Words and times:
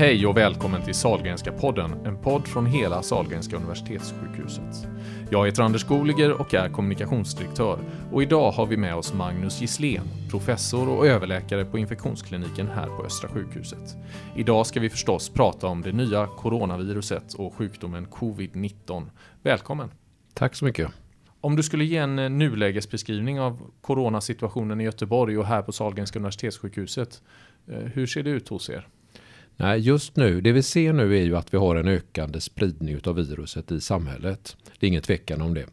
Hej 0.00 0.26
och 0.26 0.36
välkommen 0.36 0.82
till 0.82 0.94
Salgrenska 0.94 1.52
podden, 1.52 2.06
en 2.06 2.22
podd 2.22 2.48
från 2.48 2.66
hela 2.66 3.02
Salgrenska 3.02 3.56
Universitetssjukhuset. 3.56 4.88
Jag 5.30 5.46
heter 5.46 5.62
Anders 5.62 5.84
Goliger 5.84 6.40
och 6.40 6.54
är 6.54 6.68
kommunikationsdirektör 6.68 7.78
och 8.12 8.22
idag 8.22 8.50
har 8.50 8.66
vi 8.66 8.76
med 8.76 8.94
oss 8.94 9.14
Magnus 9.14 9.60
Gisslén, 9.60 10.02
professor 10.30 10.88
och 10.88 11.06
överläkare 11.06 11.64
på 11.64 11.78
infektionskliniken 11.78 12.68
här 12.68 12.86
på 12.86 13.04
Östra 13.04 13.28
sjukhuset. 13.28 13.96
Idag 14.36 14.66
ska 14.66 14.80
vi 14.80 14.90
förstås 14.90 15.28
prata 15.28 15.66
om 15.66 15.82
det 15.82 15.92
nya 15.92 16.26
coronaviruset 16.26 17.34
och 17.34 17.54
sjukdomen 17.54 18.06
covid-19. 18.06 19.06
Välkommen! 19.42 19.90
Tack 20.34 20.54
så 20.54 20.64
mycket! 20.64 20.90
Om 21.40 21.56
du 21.56 21.62
skulle 21.62 21.84
ge 21.84 21.96
en 21.96 22.18
eh, 22.18 22.30
nulägesbeskrivning 22.30 23.40
av 23.40 23.70
coronasituationen 23.80 24.80
i 24.80 24.84
Göteborg 24.84 25.38
och 25.38 25.46
här 25.46 25.62
på 25.62 25.72
Sahlgrenska 25.72 26.18
universitetssjukhuset, 26.18 27.22
eh, 27.68 27.76
hur 27.76 28.06
ser 28.06 28.22
det 28.22 28.30
ut 28.30 28.48
hos 28.48 28.70
er? 28.70 28.88
Nej, 29.56 29.80
just 29.80 30.16
nu, 30.16 30.40
det 30.40 30.52
vi 30.52 30.62
ser 30.62 30.92
nu 30.92 31.18
är 31.18 31.22
ju 31.22 31.36
att 31.36 31.54
vi 31.54 31.58
har 31.58 31.76
en 31.76 31.88
ökande 31.88 32.40
spridning 32.40 33.00
av 33.04 33.14
viruset 33.14 33.72
i 33.72 33.80
samhället. 33.80 34.56
Det 34.78 34.86
är 34.86 34.88
ingen 34.88 35.02
tvekan 35.02 35.42
om 35.42 35.54
det. 35.54 35.66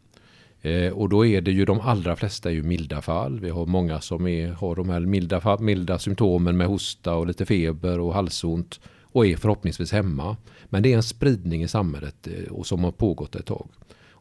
Eh, 0.62 0.92
och 0.92 1.08
då 1.08 1.26
är 1.26 1.40
det 1.40 1.50
ju 1.50 1.64
de 1.64 1.80
allra 1.80 2.16
flesta 2.16 2.48
är 2.48 2.54
ju 2.54 2.62
milda 2.62 3.02
fall. 3.02 3.40
Vi 3.40 3.50
har 3.50 3.66
många 3.66 4.00
som 4.00 4.26
är, 4.26 4.48
har 4.52 4.76
de 4.76 4.88
här 4.88 5.00
milda, 5.00 5.56
milda 5.60 5.98
symptomen 5.98 6.56
med 6.56 6.66
hosta 6.66 7.14
och 7.14 7.26
lite 7.26 7.46
feber 7.46 8.00
och 8.00 8.14
halsont 8.14 8.80
och 9.02 9.26
är 9.26 9.36
förhoppningsvis 9.36 9.92
hemma. 9.92 10.36
Men 10.64 10.82
det 10.82 10.92
är 10.92 10.96
en 10.96 11.02
spridning 11.02 11.62
i 11.62 11.68
samhället 11.68 12.28
eh, 12.28 12.52
och 12.52 12.66
som 12.66 12.84
har 12.84 12.92
pågått 12.92 13.34
ett 13.34 13.46
tag. 13.46 13.68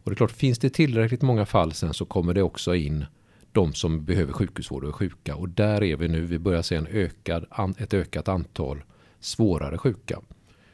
Och 0.07 0.11
det 0.11 0.13
är 0.13 0.15
klart, 0.15 0.31
finns 0.31 0.59
det 0.59 0.69
tillräckligt 0.69 1.21
många 1.21 1.45
fall 1.45 1.73
sen 1.73 1.93
så 1.93 2.05
kommer 2.05 2.33
det 2.33 2.41
också 2.41 2.75
in 2.75 3.05
de 3.51 3.73
som 3.73 4.05
behöver 4.05 4.33
sjukhusvård 4.33 4.83
och 4.83 4.89
är 4.89 4.93
sjuka. 4.93 5.35
Och 5.35 5.49
där 5.49 5.83
är 5.83 5.95
vi 5.95 6.07
nu. 6.07 6.21
Vi 6.21 6.39
börjar 6.39 6.61
se 6.61 6.75
en 6.75 6.87
ökad, 6.87 7.45
ett 7.77 7.93
ökat 7.93 8.27
antal 8.27 8.83
svårare 9.27 9.77
sjuka 9.77 10.19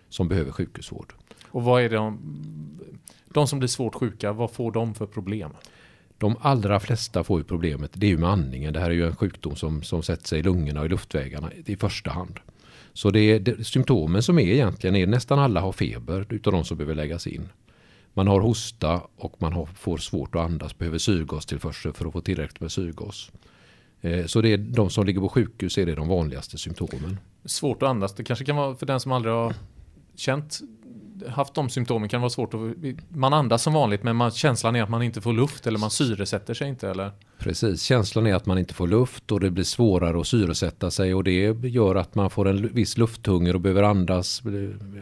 som 0.09 0.27
behöver 0.27 0.51
sjukhusvård. 0.51 1.13
Och 1.45 1.63
vad 1.63 1.81
är 1.81 1.89
det 1.89 1.95
de, 1.95 2.19
de 3.33 3.47
som 3.47 3.59
blir 3.59 3.69
svårt 3.69 3.95
sjuka, 3.95 4.33
vad 4.33 4.51
får 4.51 4.71
de 4.71 4.95
för 4.95 5.05
problem? 5.05 5.51
De 6.17 6.35
allra 6.41 6.79
flesta 6.79 7.23
får 7.23 7.39
ju 7.39 7.43
problemet, 7.43 7.91
det 7.93 8.05
är 8.05 8.09
ju 8.09 8.17
med 8.17 8.29
andningen. 8.29 8.73
Det 8.73 8.79
här 8.79 8.89
är 8.89 8.93
ju 8.93 9.07
en 9.07 9.15
sjukdom 9.15 9.55
som, 9.55 9.83
som 9.83 10.03
sätter 10.03 10.27
sig 10.27 10.39
i 10.39 10.43
lungorna 10.43 10.79
och 10.79 10.85
i 10.85 10.89
luftvägarna 10.89 11.51
i 11.65 11.75
första 11.75 12.11
hand. 12.11 12.39
Så 12.93 13.11
det 13.11 13.19
är 13.19 13.39
det, 13.39 13.63
symptomen 13.63 14.23
som 14.23 14.39
är 14.39 14.47
egentligen 14.47 14.95
är 14.95 15.07
nästan 15.07 15.39
alla 15.39 15.61
har 15.61 15.71
feber 15.71 16.25
utav 16.29 16.53
de 16.53 16.65
som 16.65 16.77
behöver 16.77 16.95
läggas 16.95 17.27
in. 17.27 17.49
Man 18.13 18.27
har 18.27 18.39
hosta 18.41 19.01
och 19.15 19.35
man 19.41 19.53
har, 19.53 19.65
får 19.65 19.97
svårt 19.97 20.35
att 20.35 20.41
andas, 20.41 20.77
behöver 20.77 20.97
syrgastillförsel 20.97 21.93
för 21.93 22.05
att 22.05 22.13
få 22.13 22.21
tillräckligt 22.21 22.59
med 22.59 22.71
syrgas. 22.71 23.31
Eh, 24.03 24.25
så 24.25 24.41
det 24.41 24.53
är 24.53 24.57
de 24.57 24.89
som 24.89 25.05
ligger 25.05 25.21
på 25.21 25.29
sjukhus 25.29 25.77
är 25.77 25.85
det 25.85 25.95
de 25.95 26.07
vanligaste 26.07 26.57
symptomen. 26.57 27.17
Svårt 27.45 27.83
att 27.83 27.89
andas, 27.89 28.15
det 28.15 28.23
kanske 28.23 28.45
kan 28.45 28.55
vara 28.55 28.75
för 28.75 28.85
den 28.85 28.99
som 28.99 29.11
aldrig 29.11 29.33
har 29.33 29.53
känt 30.15 30.61
haft 31.27 31.53
de 31.53 31.69
symptomen 31.69 32.09
kan 32.09 32.21
vara 32.21 32.29
svårt 32.29 32.53
att... 32.53 32.59
Man 33.09 33.33
andas 33.33 33.63
som 33.63 33.73
vanligt 33.73 34.03
men 34.03 34.15
man, 34.15 34.31
känslan 34.31 34.75
är 34.75 34.83
att 34.83 34.89
man 34.89 35.03
inte 35.03 35.21
får 35.21 35.33
luft 35.33 35.67
eller 35.67 35.79
man 35.79 35.91
syresätter 35.91 36.53
sig 36.53 36.69
inte 36.69 36.89
eller? 36.89 37.11
Precis, 37.37 37.81
känslan 37.81 38.27
är 38.27 38.35
att 38.35 38.45
man 38.45 38.57
inte 38.57 38.73
får 38.73 38.87
luft 38.87 39.31
och 39.31 39.39
det 39.39 39.51
blir 39.51 39.63
svårare 39.63 40.19
att 40.19 40.27
syresätta 40.27 40.91
sig 40.91 41.13
och 41.13 41.23
det 41.23 41.67
gör 41.67 41.95
att 41.95 42.15
man 42.15 42.29
får 42.29 42.47
en 42.47 42.67
viss 42.73 42.97
lufthunger 42.97 43.53
och 43.53 43.61
behöver 43.61 43.83
andas, 43.83 44.41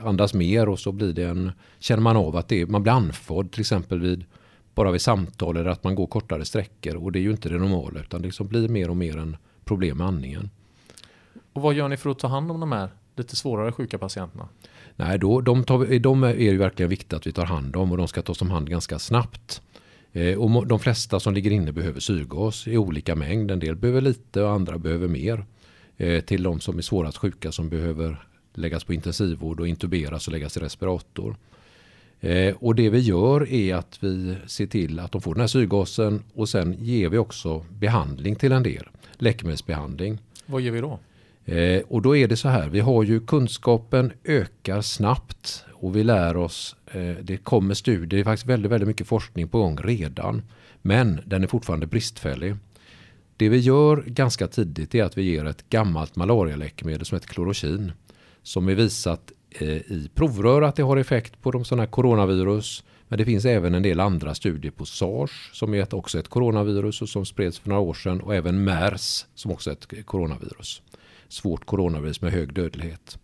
andas 0.04 0.34
mer 0.34 0.70
och 0.70 0.80
så 0.80 0.92
blir 0.92 1.14
det 1.14 1.24
en... 1.24 1.52
Känner 1.80 2.02
man 2.02 2.18
av 2.18 2.36
att 2.36 2.48
det, 2.48 2.66
man 2.66 2.84
blir 2.84 2.94
andfådd 2.94 3.52
till 3.52 3.62
exempel 3.62 4.00
vid 4.00 4.26
bara 4.76 4.92
vid 4.92 5.02
samtal 5.02 5.58
eller 5.58 5.70
att 5.70 5.84
man 5.84 5.96
går 5.96 6.08
kortare 6.08 6.46
sträckor 6.46 6.96
och 6.96 7.12
det 7.12 7.20
är 7.20 7.22
ju 7.22 7.32
inte 7.32 7.50
det 7.50 7.58
normala 7.58 8.00
utan 8.00 8.22
det 8.22 8.28
liksom 8.28 8.48
blir 8.48 8.68
mer 8.68 8.90
och 8.90 8.98
mer 8.98 9.18
en 9.18 9.38
problem 9.66 9.98
med 9.98 10.08
andningen. 10.08 10.50
Och 11.54 11.62
vad 11.62 11.74
gör 11.74 11.88
ni 11.90 11.98
för 11.98 12.10
att 12.10 12.20
ta 12.20 12.28
hand 12.28 12.52
om 12.52 12.60
de 12.60 12.72
här 12.72 12.90
lite 13.16 13.36
svårare 13.36 13.72
sjuka 13.72 13.98
patienterna? 13.98 14.50
Nej, 14.96 15.20
då, 15.20 15.42
de, 15.42 15.64
tar, 15.64 16.00
de 16.00 16.24
är 16.24 16.34
ju 16.34 16.58
verkligen 16.58 16.90
viktigt 16.90 17.14
att 17.14 17.28
vi 17.28 17.32
tar 17.32 17.46
hand 17.46 17.76
om 17.76 17.92
och 17.92 17.98
de 17.98 18.08
ska 18.08 18.22
tas 18.22 18.42
om 18.42 18.52
hand 18.52 18.70
ganska 18.70 19.00
snabbt. 19.00 19.62
Eh, 20.14 20.38
och 20.38 20.68
de 20.68 20.80
flesta 20.80 21.20
som 21.20 21.34
ligger 21.34 21.52
inne 21.52 21.72
behöver 21.72 22.00
syrgas 22.00 22.68
i 22.68 22.78
olika 22.78 23.16
mängd. 23.16 23.52
En 23.52 23.60
del 23.60 23.76
behöver 23.76 24.02
lite 24.02 24.42
och 24.42 24.52
andra 24.52 24.78
behöver 24.78 25.08
mer. 25.08 25.46
Eh, 25.98 26.22
till 26.22 26.44
de 26.44 26.60
som 26.60 26.78
är 26.78 26.82
svårast 26.82 27.18
sjuka 27.18 27.52
som 27.52 27.70
behöver 27.70 28.28
läggas 28.54 28.84
på 28.84 28.94
intensivvård 28.94 29.60
och 29.60 29.68
intuberas 29.68 30.28
och 30.28 30.34
läggas 30.34 30.58
i 30.58 30.60
respirator. 30.60 31.36
Eh, 32.24 32.56
och 32.60 32.76
det 32.76 32.90
vi 32.90 33.00
gör 33.00 33.50
är 33.50 33.76
att 33.76 33.98
vi 34.00 34.36
ser 34.48 34.66
till 34.66 35.00
att 35.00 35.12
de 35.12 35.22
får 35.22 35.34
den 35.34 35.42
här 35.42 35.48
syrgasen 35.48 36.24
och 36.34 36.50
sen 36.50 36.76
ger 36.80 37.10
vi 37.10 37.18
också 37.18 37.66
behandling 37.80 38.36
till 38.36 38.52
en 38.52 38.64
del. 38.64 38.90
Läkemedelsbehandling. 39.18 40.20
Vad 40.46 40.62
ger 40.62 40.72
vi 40.72 40.82
då? 40.82 41.00
Eh, 41.46 41.82
och 41.88 42.02
då 42.02 42.16
är 42.16 42.28
det 42.28 42.38
så 42.38 42.50
här, 42.50 42.70
vi 42.70 42.80
har 42.80 43.04
ju 43.04 43.20
kunskapen 43.20 44.12
ökar 44.24 44.82
snabbt 44.82 45.66
och 45.74 45.96
vi 45.96 46.04
lär 46.04 46.38
oss, 46.38 46.76
eh, 46.92 47.16
det 47.22 47.38
kommer 47.38 47.74
studier, 47.74 48.06
det 48.06 48.20
är 48.20 48.24
faktiskt 48.24 48.48
väldigt, 48.48 48.72
väldigt 48.72 48.88
mycket 48.88 49.08
forskning 49.08 49.48
på 49.48 49.60
gång 49.60 49.78
redan. 49.78 50.42
Men 50.82 51.22
den 51.26 51.44
är 51.44 51.48
fortfarande 51.48 51.88
bristfällig. 51.88 52.56
Det 53.38 53.50
vi 53.50 53.58
gör 53.58 54.04
ganska 54.08 54.48
tidigt 54.48 54.96
är 54.96 55.04
att 55.04 55.18
vi 55.18 55.24
ger 55.24 55.46
ett 55.46 55.70
gammalt 55.70 56.16
malarialäkemedel 56.16 57.06
som 57.06 57.16
heter 57.16 57.28
klorokin. 57.28 57.92
Som 58.44 58.70
är 58.70 58.76
visat 58.76 59.32
Eh, 59.52 59.68
i 59.70 60.10
provrör 60.16 60.62
att 60.62 60.76
det 60.76 60.84
har 60.84 60.98
effekt 60.98 61.42
på 61.42 61.52
de 61.52 61.66
sådana 61.66 61.84
här 61.84 61.90
coronavirus. 61.90 62.84
Men 63.08 63.18
det 63.18 63.26
finns 63.26 63.46
även 63.46 63.76
en 63.76 63.84
del 63.84 64.00
andra 64.00 64.36
studier 64.36 64.72
på 64.72 64.86
sars 64.86 65.50
som 65.54 65.74
är 65.74 65.96
också 65.96 66.20
ett 66.20 66.28
coronavirus 66.28 67.02
och 67.02 67.10
som 67.10 67.26
spreds 67.26 67.60
för 67.60 67.70
några 67.70 67.82
år 67.82 67.94
sedan 67.94 68.22
och 68.22 68.36
även 68.36 68.64
mers 68.64 69.26
som 69.36 69.52
också 69.52 69.70
är 69.70 69.74
ett 69.74 70.06
coronavirus 70.06 70.82
svårt 71.34 71.66
coronavirus 71.66 72.22
med 72.22 72.32
hög 72.32 72.54
dödlighet. 72.54 73.18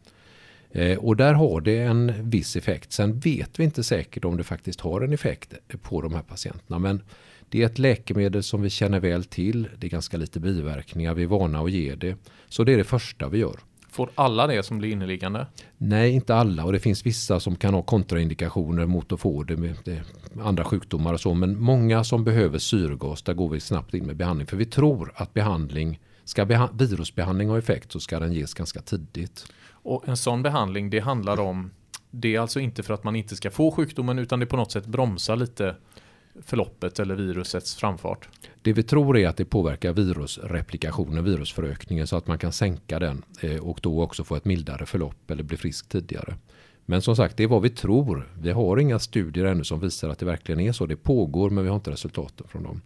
Eh, 0.72 0.98
och 0.98 1.16
där 1.16 1.34
har 1.34 1.62
det 1.62 1.80
en 1.80 2.30
viss 2.30 2.56
effekt. 2.56 2.92
Sen 2.92 3.20
vet 3.20 3.60
vi 3.60 3.64
inte 3.64 3.84
säkert 3.84 4.26
om 4.26 4.38
det 4.38 4.44
faktiskt 4.44 4.82
har 4.82 5.02
en 5.02 5.14
effekt 5.14 5.54
på 5.82 6.02
de 6.02 6.14
här 6.14 6.22
patienterna. 6.22 6.80
Men 6.80 7.02
det 7.50 7.62
är 7.62 7.66
ett 7.66 7.80
läkemedel 7.80 8.44
som 8.44 8.62
vi 8.62 8.70
känner 8.70 9.00
väl 9.00 9.24
till. 9.24 9.68
Det 9.78 9.88
är 9.88 9.92
ganska 9.92 10.18
lite 10.18 10.40
biverkningar. 10.40 11.14
Vi 11.14 11.24
är 11.24 11.28
vana 11.28 11.60
att 11.60 11.72
ge 11.72 11.96
det. 11.96 12.16
Så 12.50 12.64
det 12.64 12.74
är 12.74 12.78
det 12.78 12.84
första 12.84 13.30
vi 13.30 13.38
gör. 13.38 13.56
Får 13.90 14.09
alla 14.16 14.48
det 14.48 14.64
som 14.64 14.78
blir 14.78 14.92
inneliggande? 14.92 15.48
Nej, 15.78 16.12
inte 16.12 16.36
alla. 16.36 16.66
Och 16.66 16.74
det 16.74 16.80
finns 16.80 17.06
vissa 17.06 17.40
som 17.40 17.56
kan 17.56 17.74
ha 17.74 17.81
kontraindikationer 17.81 18.86
mot 18.86 19.12
att 19.12 19.20
få 19.20 19.44
det 19.44 19.58
med 19.58 19.75
andra 20.42 20.64
sjukdomar 20.64 21.14
och 21.14 21.20
så. 21.20 21.34
Men 21.34 21.62
många 21.62 22.03
som 22.03 22.24
behöver 22.24 22.59
syrgas, 22.59 23.22
där 23.22 23.34
går 23.34 23.50
vi 23.50 23.59
snabbt 23.59 23.94
in 23.94 24.06
med 24.06 24.16
behandling. 24.16 24.48
För 24.48 24.58
vi 24.58 24.66
tror 24.66 25.12
att 25.16 25.34
behandling 25.34 26.00
Ska 26.28 26.46
virusbehandling 26.74 27.50
ha 27.50 27.58
effekt 27.58 27.92
så 27.92 28.00
ska 28.00 28.20
den 28.20 28.34
ges 28.34 28.53
ganska 28.53 28.81
tidigt. 28.81 29.46
Och 29.70 30.08
en 30.08 30.18
sån 30.18 30.44
behandling 30.44 30.90
det 30.90 31.00
handlar 31.00 31.40
om, 31.40 31.72
det 32.12 32.36
är 32.36 32.40
alltså 32.40 32.59
inte 32.59 32.84
för 32.84 32.94
att 32.94 33.04
man 33.04 33.16
inte 33.16 33.36
ska 33.36 33.52
få 33.52 33.72
sjukdomen 33.72 34.19
utan 34.19 34.40
det 34.40 34.46
på 34.46 34.58
något 34.58 34.72
sätt 34.72 34.86
bromsar 34.86 35.36
lite 35.36 35.75
förloppet 36.42 37.00
eller 37.00 37.16
virusets 37.16 37.75
framfart? 37.75 38.30
Det 38.62 38.74
vi 38.74 38.84
tror 38.84 39.18
är 39.18 39.28
att 39.28 39.38
det 39.38 39.46
påverkar 39.46 39.94
virusreplikationen, 39.94 41.24
virusförökningen 41.24 42.08
så 42.08 42.18
att 42.18 42.28
man 42.28 42.38
kan 42.38 42.52
sänka 42.52 43.00
den 43.00 43.24
eh, 43.42 43.58
och 43.58 43.80
då 43.84 44.02
också 44.02 44.24
få 44.24 44.36
ett 44.36 44.46
mildare 44.46 44.86
förlopp 44.86 45.31
eller 45.31 45.44
bli 45.44 45.58
frisk 45.58 45.90
tidigare. 45.90 46.36
Men 46.86 47.02
som 47.02 47.16
sagt, 47.16 47.38
det 47.38 47.44
är 47.44 47.48
vad 47.48 47.62
vi 47.62 47.70
tror. 47.70 48.30
Vi 48.42 48.52
har 48.52 48.78
inga 48.78 49.00
studier 49.00 49.46
ännu 49.46 49.64
som 49.64 49.80
visar 49.80 50.09
att 50.09 50.20
det 50.20 50.25
verkligen 50.25 50.59
är 50.59 50.72
så. 50.72 50.86
Det 50.86 50.96
pågår 50.96 51.50
men 51.50 51.64
vi 51.64 51.70
har 51.70 51.75
inte 51.75 51.92
resultaten 51.92 52.48
från 52.48 52.64
dem. 52.64 52.81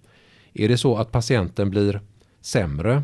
Är 0.53 0.67
det 0.67 0.77
så 0.77 0.97
att 0.97 1.11
patienten 1.11 1.69
blir 1.69 2.01
sämre 2.41 3.03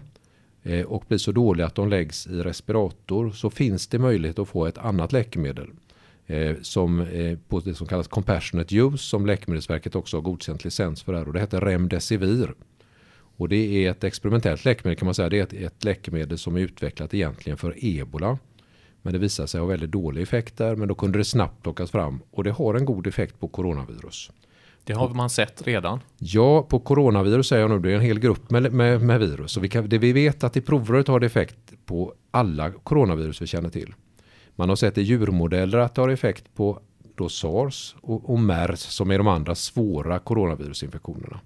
eh, 0.64 0.86
och 0.86 1.04
blir 1.08 1.18
så 1.18 1.32
dålig 1.32 1.64
att 1.64 1.76
de 1.76 1.90
läggs 1.90 2.28
i 2.28 2.42
respirator 2.42 3.32
så 3.32 3.50
finns 3.50 3.88
det 3.88 4.00
möjlighet 4.00 4.40
att 4.40 4.48
få 4.48 4.66
ett 4.66 4.78
annat 4.78 5.12
läkemedel 5.12 5.68
eh, 6.28 6.56
som 6.62 7.00
eh, 7.00 7.38
på 7.48 7.60
det 7.60 7.74
som 7.74 7.88
kallas 7.88 8.08
compassionate 8.08 8.76
use 8.76 8.98
som 8.98 9.26
Läkemedelsverket 9.26 9.96
också 9.96 10.18
har 10.18 10.22
godkänt 10.22 10.64
licens 10.64 11.04
för 11.04 11.14
här 11.14 11.28
och 11.28 11.34
det 11.34 11.40
heter 11.40 11.62
Remdesivir. 11.62 12.54
Och 13.38 13.50
det 13.50 13.86
är 13.86 13.92
ett 13.92 14.04
experimentellt 14.04 14.66
läkemedel 14.66 14.98
kan 15.00 15.06
man 15.06 15.16
säga. 15.16 15.30
Det 15.30 15.40
är 15.40 15.44
ett, 15.44 15.54
ett 15.54 15.84
läkemedel 15.84 16.38
som 16.38 16.56
är 16.56 16.60
utvecklat 16.60 17.14
egentligen 17.14 17.58
för 17.58 17.74
ebola. 17.78 18.38
Men 19.02 19.14
det 19.14 19.20
visar 19.20 19.46
sig 19.46 19.60
ha 19.60 19.68
väldigt 19.68 19.92
dålig 19.92 20.22
effekt 20.22 20.58
där 20.58 20.76
men 20.76 20.88
då 20.88 20.96
kunde 20.96 21.18
det 21.18 21.26
snabbt 21.26 21.64
plockas 21.64 21.92
fram 21.92 22.20
och 22.32 22.44
det 22.44 22.52
har 22.52 22.76
en 22.76 22.86
god 22.86 23.08
effekt 23.08 23.40
på 23.40 23.48
coronavirus. 23.48 24.32
Det 24.84 24.94
har 24.94 25.10
man 25.10 25.30
sett 25.30 25.68
redan. 25.68 26.00
Ja, 26.18 26.64
på 26.64 26.80
coronavirus 26.80 27.48
säger 27.48 27.62
jag 27.62 27.72
nu, 27.72 27.80
det 27.80 27.92
är 27.92 27.96
en 27.96 28.02
hel 28.02 28.20
grupp 28.20 28.52
med, 28.52 28.74
med, 28.74 29.02
med 29.02 29.20
virus. 29.20 29.58
Och 29.58 29.64
vi 29.64 29.70
kan, 29.70 29.90
det 29.90 29.98
vi 29.98 30.14
vet 30.14 30.44
att 30.44 30.58
i 30.58 30.62
provröret 30.62 31.08
har 31.08 31.20
det 31.20 31.26
effekt 31.26 31.58
på 31.86 32.14
alla 32.32 32.72
coronavirus 32.72 33.42
vi 33.42 33.48
känner 33.48 33.70
till. 33.70 33.94
Man 34.60 34.70
har 34.70 34.76
sett 34.76 34.98
i 34.98 35.02
djurmodeller 35.02 35.78
att 35.78 35.96
det 35.96 36.02
har 36.02 36.10
effekt 36.10 36.56
på 36.56 36.80
då 37.16 37.30
sars 37.30 37.96
och, 38.02 38.30
och 38.30 38.40
mers 38.40 38.80
som 38.80 39.12
är 39.12 39.18
de 39.18 39.28
andra 39.28 39.56
svåra 39.56 40.20
coronavirusinfektionerna. 40.20 41.40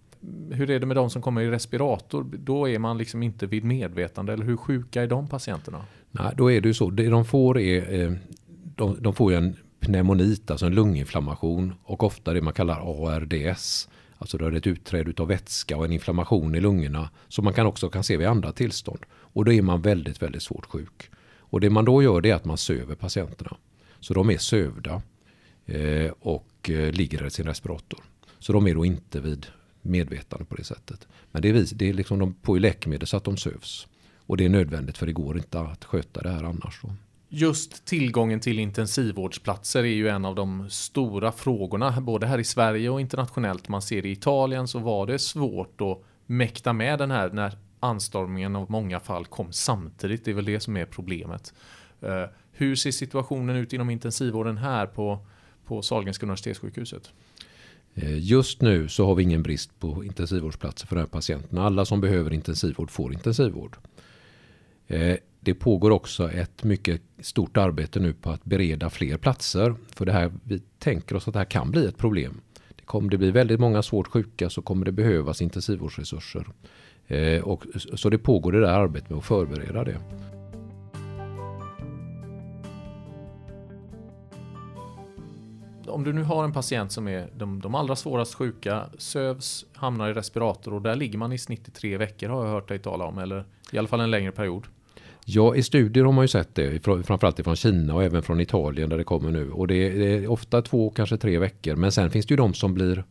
Hur 0.52 0.70
är 0.70 0.80
det 0.80 0.86
med 0.86 0.96
de 0.96 1.10
som 1.10 1.22
kommer 1.22 1.42
i 1.42 1.50
respirator? 1.50 2.24
Då 2.24 2.70
är 2.70 2.80
man 2.80 2.98
liksom 2.98 3.24
inte 3.24 3.46
vid 3.46 3.64
medvetande 3.64 4.34
eller 4.34 4.46
hur 4.46 4.58
sjuka 4.58 5.04
är 5.04 5.08
de 5.08 5.28
patienterna? 5.28 5.86
Nej, 6.12 6.34
då 6.38 6.52
är 6.52 6.62
det 6.62 6.68
ju 6.68 6.74
så. 6.74 6.90
Det 6.90 7.10
de 7.10 7.26
får 7.26 7.60
är 7.60 8.02
eh, 8.02 8.14
de, 8.76 8.98
de 9.00 9.14
får 9.14 9.32
ju 9.32 9.38
en 9.38 9.56
pneumonit, 9.80 10.52
alltså 10.52 10.66
en 10.66 10.76
lunginflammation 10.76 11.74
och 11.84 12.04
ofta 12.04 12.34
det 12.34 12.42
man 12.42 12.54
kallar 12.54 13.08
ARDS. 13.08 13.90
Alltså 14.18 14.38
då 14.38 14.46
är 14.46 14.52
det 14.52 14.58
ett 14.58 14.68
utträde 14.68 15.22
av 15.22 15.28
vätska 15.28 15.78
och 15.78 15.86
en 15.86 15.92
inflammation 15.92 16.56
i 16.56 16.60
lungorna 16.60 17.10
som 17.28 17.46
man 17.46 17.54
kan 17.54 17.66
också 17.66 17.90
kan 17.90 18.04
se 18.04 18.18
vid 18.18 18.28
andra 18.28 18.52
tillstånd. 18.52 19.00
Och 19.12 19.46
då 19.46 19.54
är 19.54 19.62
man 19.62 19.82
väldigt, 19.82 20.22
väldigt 20.22 20.44
svårt 20.44 20.66
sjuk. 20.66 21.10
Och 21.52 21.62
det 21.62 21.70
man 21.70 21.86
då 21.86 22.04
gör 22.04 22.22
det 22.22 22.30
är 22.30 22.36
att 22.36 22.46
man 22.46 22.58
söver 22.58 22.96
patienterna. 22.96 23.58
Så 24.00 24.14
de 24.14 24.30
är 24.30 24.38
sövda 24.38 25.02
eh, 25.66 26.12
och 26.20 26.70
eh, 26.70 26.92
ligger 26.92 27.26
i 27.26 27.30
sin 27.30 27.46
respirator. 27.46 28.00
Så 28.40 28.54
de 28.54 28.68
är 28.68 28.76
då 28.76 28.86
inte 28.86 29.20
vid 29.20 29.46
medvetande 29.82 30.46
på 30.46 30.56
det 30.56 30.64
sättet. 30.64 31.08
Men 31.32 31.42
det 31.42 31.50
är, 31.50 31.76
det 31.76 31.90
är 31.90 31.94
liksom 31.94 32.20
de 32.20 32.36
får 32.44 32.58
ju 32.58 32.62
läkemedel 32.62 33.08
så 33.08 33.18
att 33.18 33.24
de 33.24 33.38
sövs. 33.38 33.88
Och 34.18 34.38
det 34.38 34.46
är 34.46 34.50
nödvändigt 34.50 34.98
för 34.98 35.06
det 35.06 35.14
går 35.14 35.38
inte 35.38 35.60
att 35.60 35.86
sköta 35.86 36.22
det 36.22 36.30
här 36.30 36.44
annars. 36.44 36.80
Då. 36.84 36.94
Just 37.30 37.86
tillgången 37.86 38.40
till 38.40 38.60
intensivvårdsplatser 38.60 39.80
är 39.80 39.94
ju 39.94 40.08
en 40.08 40.26
av 40.26 40.36
de 40.36 40.70
stora 40.70 41.32
frågorna, 41.32 42.02
både 42.02 42.28
här 42.28 42.40
i 42.40 42.44
Sverige 42.44 42.90
och 42.90 43.02
internationellt. 43.02 43.68
Man 43.68 43.82
ser 43.82 44.06
i 44.06 44.12
Italien 44.12 44.68
så 44.68 44.80
var 44.80 45.08
det 45.08 45.20
svårt 45.20 45.82
att 45.82 46.04
mäkta 46.26 46.74
med 46.74 47.00
den 47.00 47.12
här 47.12 47.30
när 47.30 47.58
anstormningen 47.82 48.56
av 48.56 48.72
många 48.72 49.00
fall 49.00 49.26
kom 49.26 49.52
samtidigt. 49.52 50.26
Det 50.26 50.32
är 50.32 50.36
väl 50.36 50.46
det 50.46 50.60
som 50.60 50.78
är 50.78 50.86
problemet. 50.86 51.54
Uh, 52.04 52.26
hur 52.52 52.76
ser 52.76 52.92
situationen 52.92 53.56
ut 53.56 53.74
inom 53.74 53.90
intensivvården 53.90 54.58
här 54.58 54.86
på, 54.86 55.20
på 55.66 55.82
Sahlgrenska 55.82 56.26
universitetssjukhuset? 56.26 57.12
Eh, 57.96 58.20
just 58.20 58.62
nu 58.62 58.88
så 58.88 59.06
har 59.06 59.16
vi 59.16 59.24
ingen 59.24 59.44
brist 59.44 59.80
på 59.80 60.04
intensivvårdsplatser 60.06 60.88
för 60.88 60.96
de 60.96 61.00
här 61.00 61.08
patienterna. 61.08 61.64
Alla 61.64 61.86
som 61.86 62.02
behöver 62.02 62.34
intensivvård 62.34 62.92
får 62.92 63.14
intensivvård. 63.14 63.78
Eh, 64.88 65.18
det 65.40 65.54
pågår 65.54 65.92
också 65.92 66.32
ett 66.32 66.64
mycket 66.64 67.02
stort 67.20 67.58
arbete 67.58 68.00
nu 68.00 68.14
på 68.14 68.30
att 68.30 68.46
bereda 68.46 68.90
fler 68.90 69.18
platser. 69.18 69.76
För 69.90 70.06
det 70.06 70.12
här, 70.12 70.32
vi 70.44 70.62
tänker 70.80 71.16
oss 71.16 71.28
att 71.28 71.34
det 71.34 71.40
här 71.40 71.46
kan 71.46 71.72
bli 71.72 71.86
ett 71.86 71.98
problem. 71.98 72.42
Det 72.76 72.86
kommer 72.86 73.10
det 73.10 73.18
bli 73.18 73.32
väldigt 73.32 73.60
många 73.60 73.82
svårt 73.82 74.08
sjuka 74.08 74.50
så 74.50 74.62
kommer 74.62 74.86
det 74.86 74.92
behövas 74.92 75.42
intensivvårdsresurser. 75.42 76.46
Eh, 77.12 77.42
och, 77.42 77.64
så 77.96 78.10
det 78.10 78.18
pågår 78.18 78.52
det 78.52 78.60
där 78.60 78.74
arbetet 78.74 79.10
med 79.10 79.18
att 79.18 79.26
förbereda 79.26 79.84
det. 79.84 79.98
om 85.92 86.04
du 86.04 86.14
nu 86.14 86.24
har 86.24 86.44
en 86.44 86.54
patient 86.54 86.92
som 86.92 87.08
är 87.08 87.28
de, 87.38 87.62
de 87.62 87.76
allra 87.76 87.96
svårast 87.96 88.34
sjuka, 88.34 88.86
sövs, 88.98 89.66
hamnar 89.74 90.10
i 90.10 90.14
respirator 90.14 90.74
och 90.74 90.82
där 90.82 90.96
ligger 90.96 91.18
man 91.18 91.34
i 91.34 91.38
snitt 91.38 91.68
i 91.68 91.72
tre 91.72 91.98
veckor 91.98 92.30
har 92.30 92.46
jag 92.46 92.52
hört 92.52 92.68
dig 92.68 92.80
tala 92.80 93.06
om, 93.06 93.18
eller 93.18 93.46
i 93.72 93.78
alla 93.78 93.88
fall 93.88 94.00
en 94.00 94.12
längre 94.12 94.32
period. 94.32 94.64
Ja, 95.26 95.56
i 95.56 95.64
studier 95.64 96.04
har 96.04 96.12
man 96.12 96.24
ju 96.24 96.28
sett 96.28 96.56
det, 96.56 96.84
framförallt 96.84 97.44
från 97.44 97.56
Kina 97.56 97.94
och 97.94 98.04
även 98.04 98.22
från 98.22 98.40
Italien 98.40 98.90
där 98.90 98.98
det 98.98 99.04
kommer 99.04 99.32
nu. 99.32 99.52
Och 99.52 99.68
det 99.68 99.76
är, 99.76 100.28
ofta 100.28 100.62
två, 100.62 100.90
kanske 100.90 101.18
tre 101.18 101.40
veckor. 101.40 101.76
Men 101.76 101.92
sen 101.92 102.10
finns 102.10 102.26
det 102.26 102.32
ju 102.32 102.38
de 102.38 102.54
som 102.54 102.74
blir 102.74 103.04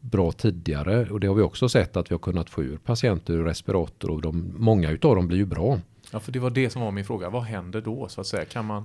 bra 0.00 0.32
tidigare. 0.32 1.10
Och 1.10 1.20
det 1.20 1.26
har 1.26 1.34
vi 1.34 1.42
också 1.42 1.68
sett 1.68 1.96
att 1.96 2.10
vi 2.10 2.14
har 2.14 2.18
kunnat 2.18 2.50
få 2.50 2.62
ur 2.62 2.76
patienter 2.76 3.34
ur 3.34 3.44
respirator 3.44 4.10
och 4.10 4.22
de, 4.22 4.54
många 4.56 4.90
utav 4.90 5.16
dem 5.16 5.28
blir 5.28 5.38
ju 5.38 5.46
bra. 5.46 5.80
Ja, 6.10 6.20
för 6.20 6.32
det 6.32 6.38
var 6.38 6.50
det 6.50 6.70
som 6.70 6.82
var 6.82 6.90
min 6.90 7.04
fråga. 7.04 7.30
Vad 7.30 7.42
händer 7.42 7.80
då 7.80 8.08
så 8.08 8.20
att 8.20 8.26
säga? 8.26 8.44
Kan 8.44 8.64
man 8.64 8.84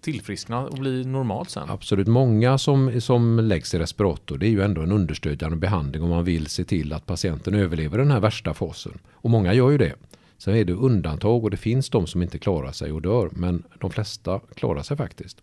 tillfriskna 0.00 0.66
och 0.66 0.78
bli 0.78 1.04
normalt 1.04 1.50
sen? 1.50 1.70
Absolut. 1.70 2.06
Många 2.06 2.58
som, 2.58 3.00
som 3.00 3.38
läggs 3.38 3.74
i 3.74 3.78
respirator 3.78 4.38
det 4.38 4.46
är 4.46 4.50
ju 4.50 4.62
ändå 4.62 4.82
en 4.82 4.92
understödjande 4.92 5.56
behandling 5.56 6.02
om 6.02 6.08
man 6.08 6.24
vill 6.24 6.46
se 6.46 6.64
till 6.64 6.92
att 6.92 7.06
patienten 7.06 7.54
överlever 7.54 7.98
den 7.98 8.10
här 8.10 8.20
värsta 8.20 8.54
fasen. 8.54 8.98
Och 9.12 9.30
många 9.30 9.54
gör 9.54 9.70
ju 9.70 9.78
det. 9.78 9.94
Sen 10.38 10.54
är 10.54 10.64
det 10.64 10.72
undantag 10.72 11.44
och 11.44 11.50
det 11.50 11.56
finns 11.56 11.90
de 11.90 12.06
som 12.06 12.22
inte 12.22 12.38
klarar 12.38 12.72
sig 12.72 12.92
och 12.92 13.02
dör. 13.02 13.30
Men 13.32 13.62
de 13.80 13.90
flesta 13.90 14.40
klarar 14.54 14.82
sig 14.82 14.96
faktiskt. 14.96 15.42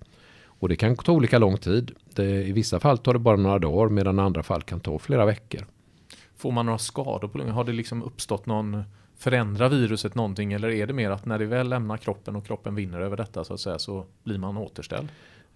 Och 0.62 0.70
det 0.70 0.76
kan 0.76 0.96
ta 0.96 1.12
olika 1.12 1.40
lång 1.40 1.58
tid. 1.58 1.92
Det, 2.16 2.24
I 2.24 2.52
vissa 2.52 2.80
fall 2.80 2.98
tar 2.98 3.14
det 3.14 3.20
bara 3.20 3.36
några 3.36 3.60
dagar 3.60 3.90
medan 3.90 4.20
andra 4.20 4.44
fall 4.44 4.62
kan 4.62 4.80
ta 4.80 5.00
flera 5.00 5.26
veckor. 5.26 5.66
Får 6.36 6.52
man 6.52 6.66
några 6.66 6.78
skador 6.78 7.28
på 7.28 7.38
lungen? 7.38 7.54
Har 7.54 7.64
det 7.64 7.72
liksom 7.72 8.04
uppstått 8.04 8.46
någon 8.46 8.84
förändra 9.18 9.70
viruset 9.70 10.16
någonting 10.16 10.54
eller 10.54 10.70
är 10.70 10.88
det 10.88 10.94
mer 10.94 11.12
att 11.12 11.26
när 11.26 11.40
det 11.40 11.46
väl 11.46 11.70
lämnar 11.70 11.98
kroppen 11.98 12.36
och 12.36 12.46
kroppen 12.46 12.76
vinner 12.76 13.02
över 13.02 13.18
detta 13.18 13.44
så 13.44 13.54
att 13.54 13.60
säga 13.60 13.80
så 13.80 14.06
blir 14.24 14.38
man 14.38 14.58
återställd? 14.58 15.08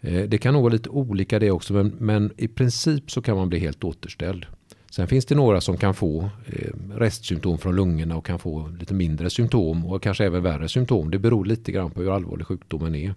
Eh, 0.02 0.24
det 0.24 0.38
kan 0.38 0.54
nog 0.54 0.64
vara 0.64 0.74
lite 0.74 0.90
olika 0.90 1.40
det 1.40 1.52
också 1.52 1.74
men, 1.74 1.96
men 2.00 2.32
i 2.38 2.48
princip 2.48 3.12
så 3.12 3.22
kan 3.22 3.38
man 3.38 3.50
bli 3.50 3.60
helt 3.60 3.84
återställd. 3.84 4.46
Sen 4.90 5.08
finns 5.08 5.26
det 5.26 5.36
några 5.36 5.62
som 5.62 5.78
kan 5.78 5.94
få 5.94 6.30
eh, 6.46 6.74
restsymptom 6.96 7.58
från 7.58 7.76
lungorna 7.76 8.18
och 8.18 8.26
kan 8.26 8.40
få 8.40 8.68
lite 8.80 8.94
mindre 8.94 9.30
symptom 9.30 9.86
och 9.86 10.04
kanske 10.04 10.26
även 10.26 10.44
värre 10.44 10.70
symptom. 10.70 11.12
Det 11.12 11.20
beror 11.20 11.46
lite 11.46 11.72
grann 11.72 11.92
på 11.92 12.02
hur 12.02 12.16
allvarlig 12.16 12.48
sjukdomen 12.48 12.96
är. 12.96 13.14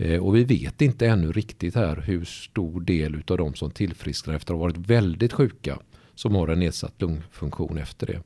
Eh, 0.00 0.20
och 0.20 0.36
vi 0.36 0.44
vet 0.44 0.82
inte 0.82 1.06
ännu 1.06 1.32
riktigt 1.32 1.74
här 1.74 1.96
hur 1.96 2.24
stor 2.24 2.80
del 2.80 3.22
av 3.28 3.36
de 3.36 3.54
som 3.54 3.70
tillfrisknar 3.70 4.34
efter 4.34 4.54
att 4.54 4.60
ha 4.60 4.66
varit 4.66 4.76
väldigt 4.76 5.32
sjuka 5.32 5.78
som 6.14 6.34
har 6.34 6.48
en 6.48 6.58
nedsatt 6.58 6.94
lungfunktion 7.00 7.78
efter 7.78 8.06
det. 8.06 8.22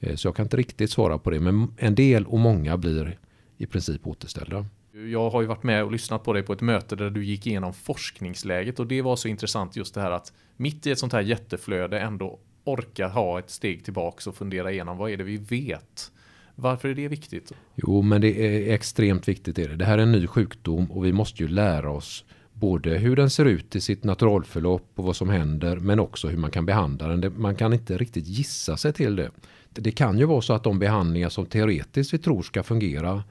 Eh, 0.00 0.16
så 0.16 0.28
jag 0.28 0.36
kan 0.36 0.44
inte 0.46 0.56
riktigt 0.56 0.90
svara 0.90 1.18
på 1.18 1.30
det. 1.30 1.40
Men 1.40 1.74
en 1.76 1.94
del 1.94 2.26
och 2.26 2.38
många 2.38 2.76
blir 2.76 3.18
i 3.58 3.66
princip 3.66 4.06
återställda. 4.06 4.66
Jag 4.92 5.30
har 5.30 5.40
ju 5.40 5.46
varit 5.46 5.62
med 5.62 5.84
och 5.84 5.92
lyssnat 5.92 6.24
på 6.24 6.32
dig 6.32 6.42
på 6.42 6.52
ett 6.52 6.60
möte 6.60 6.96
där 6.96 7.10
du 7.10 7.24
gick 7.24 7.46
igenom 7.46 7.72
forskningsläget 7.72 8.80
och 8.80 8.86
det 8.86 9.02
var 9.02 9.16
så 9.16 9.28
intressant 9.28 9.76
just 9.76 9.94
det 9.94 10.00
här 10.00 10.10
att 10.10 10.32
mitt 10.56 10.86
i 10.86 10.90
ett 10.90 10.98
sånt 10.98 11.12
här 11.12 11.20
jätteflöde 11.20 12.00
ändå 12.00 12.38
orka 12.64 13.08
ha 13.08 13.38
ett 13.38 13.50
steg 13.50 13.84
tillbaks 13.84 14.26
och 14.26 14.34
fundera 14.34 14.72
igenom 14.72 14.96
vad 14.96 15.10
är 15.10 15.16
det 15.16 15.24
vi 15.24 15.36
vet? 15.36 16.12
Varför 16.60 16.88
är 16.88 16.94
det 16.94 17.08
viktigt? 17.08 17.52
Jo, 17.74 18.02
men 18.02 18.20
det 18.20 18.28
är 18.28 18.74
extremt 18.74 19.28
viktigt. 19.28 19.58
Är 19.58 19.68
det. 19.68 19.76
det 19.76 19.84
här 19.84 19.98
är 19.98 20.02
en 20.02 20.12
ny 20.12 20.26
sjukdom 20.26 20.90
och 20.90 21.04
vi 21.04 21.12
måste 21.12 21.42
ju 21.42 21.48
lära 21.48 21.90
oss 21.90 22.24
både 22.52 22.90
hur 22.90 23.16
den 23.16 23.30
ser 23.30 23.44
ut 23.44 23.76
i 23.76 23.80
sitt 23.80 24.04
naturalförlopp 24.04 24.92
och 24.94 25.04
vad 25.04 25.16
som 25.16 25.28
händer 25.28 25.76
men 25.76 26.00
också 26.00 26.28
hur 26.28 26.36
man 26.36 26.50
kan 26.50 26.66
behandla 26.66 27.08
den. 27.08 27.40
Man 27.40 27.54
kan 27.54 27.72
inte 27.72 27.98
riktigt 27.98 28.26
gissa 28.26 28.76
sig 28.76 28.92
till 28.92 29.16
det. 29.16 29.30
Det 29.70 29.90
kan 29.90 30.18
ju 30.18 30.24
vara 30.24 30.40
så 30.40 30.52
att 30.52 30.64
de 30.64 30.78
behandlingar 30.78 31.28
som 31.28 31.46
teoretiskt 31.46 32.14
vi 32.14 32.18
tror 32.18 32.42
ska 32.42 32.62
fungera 32.62 33.24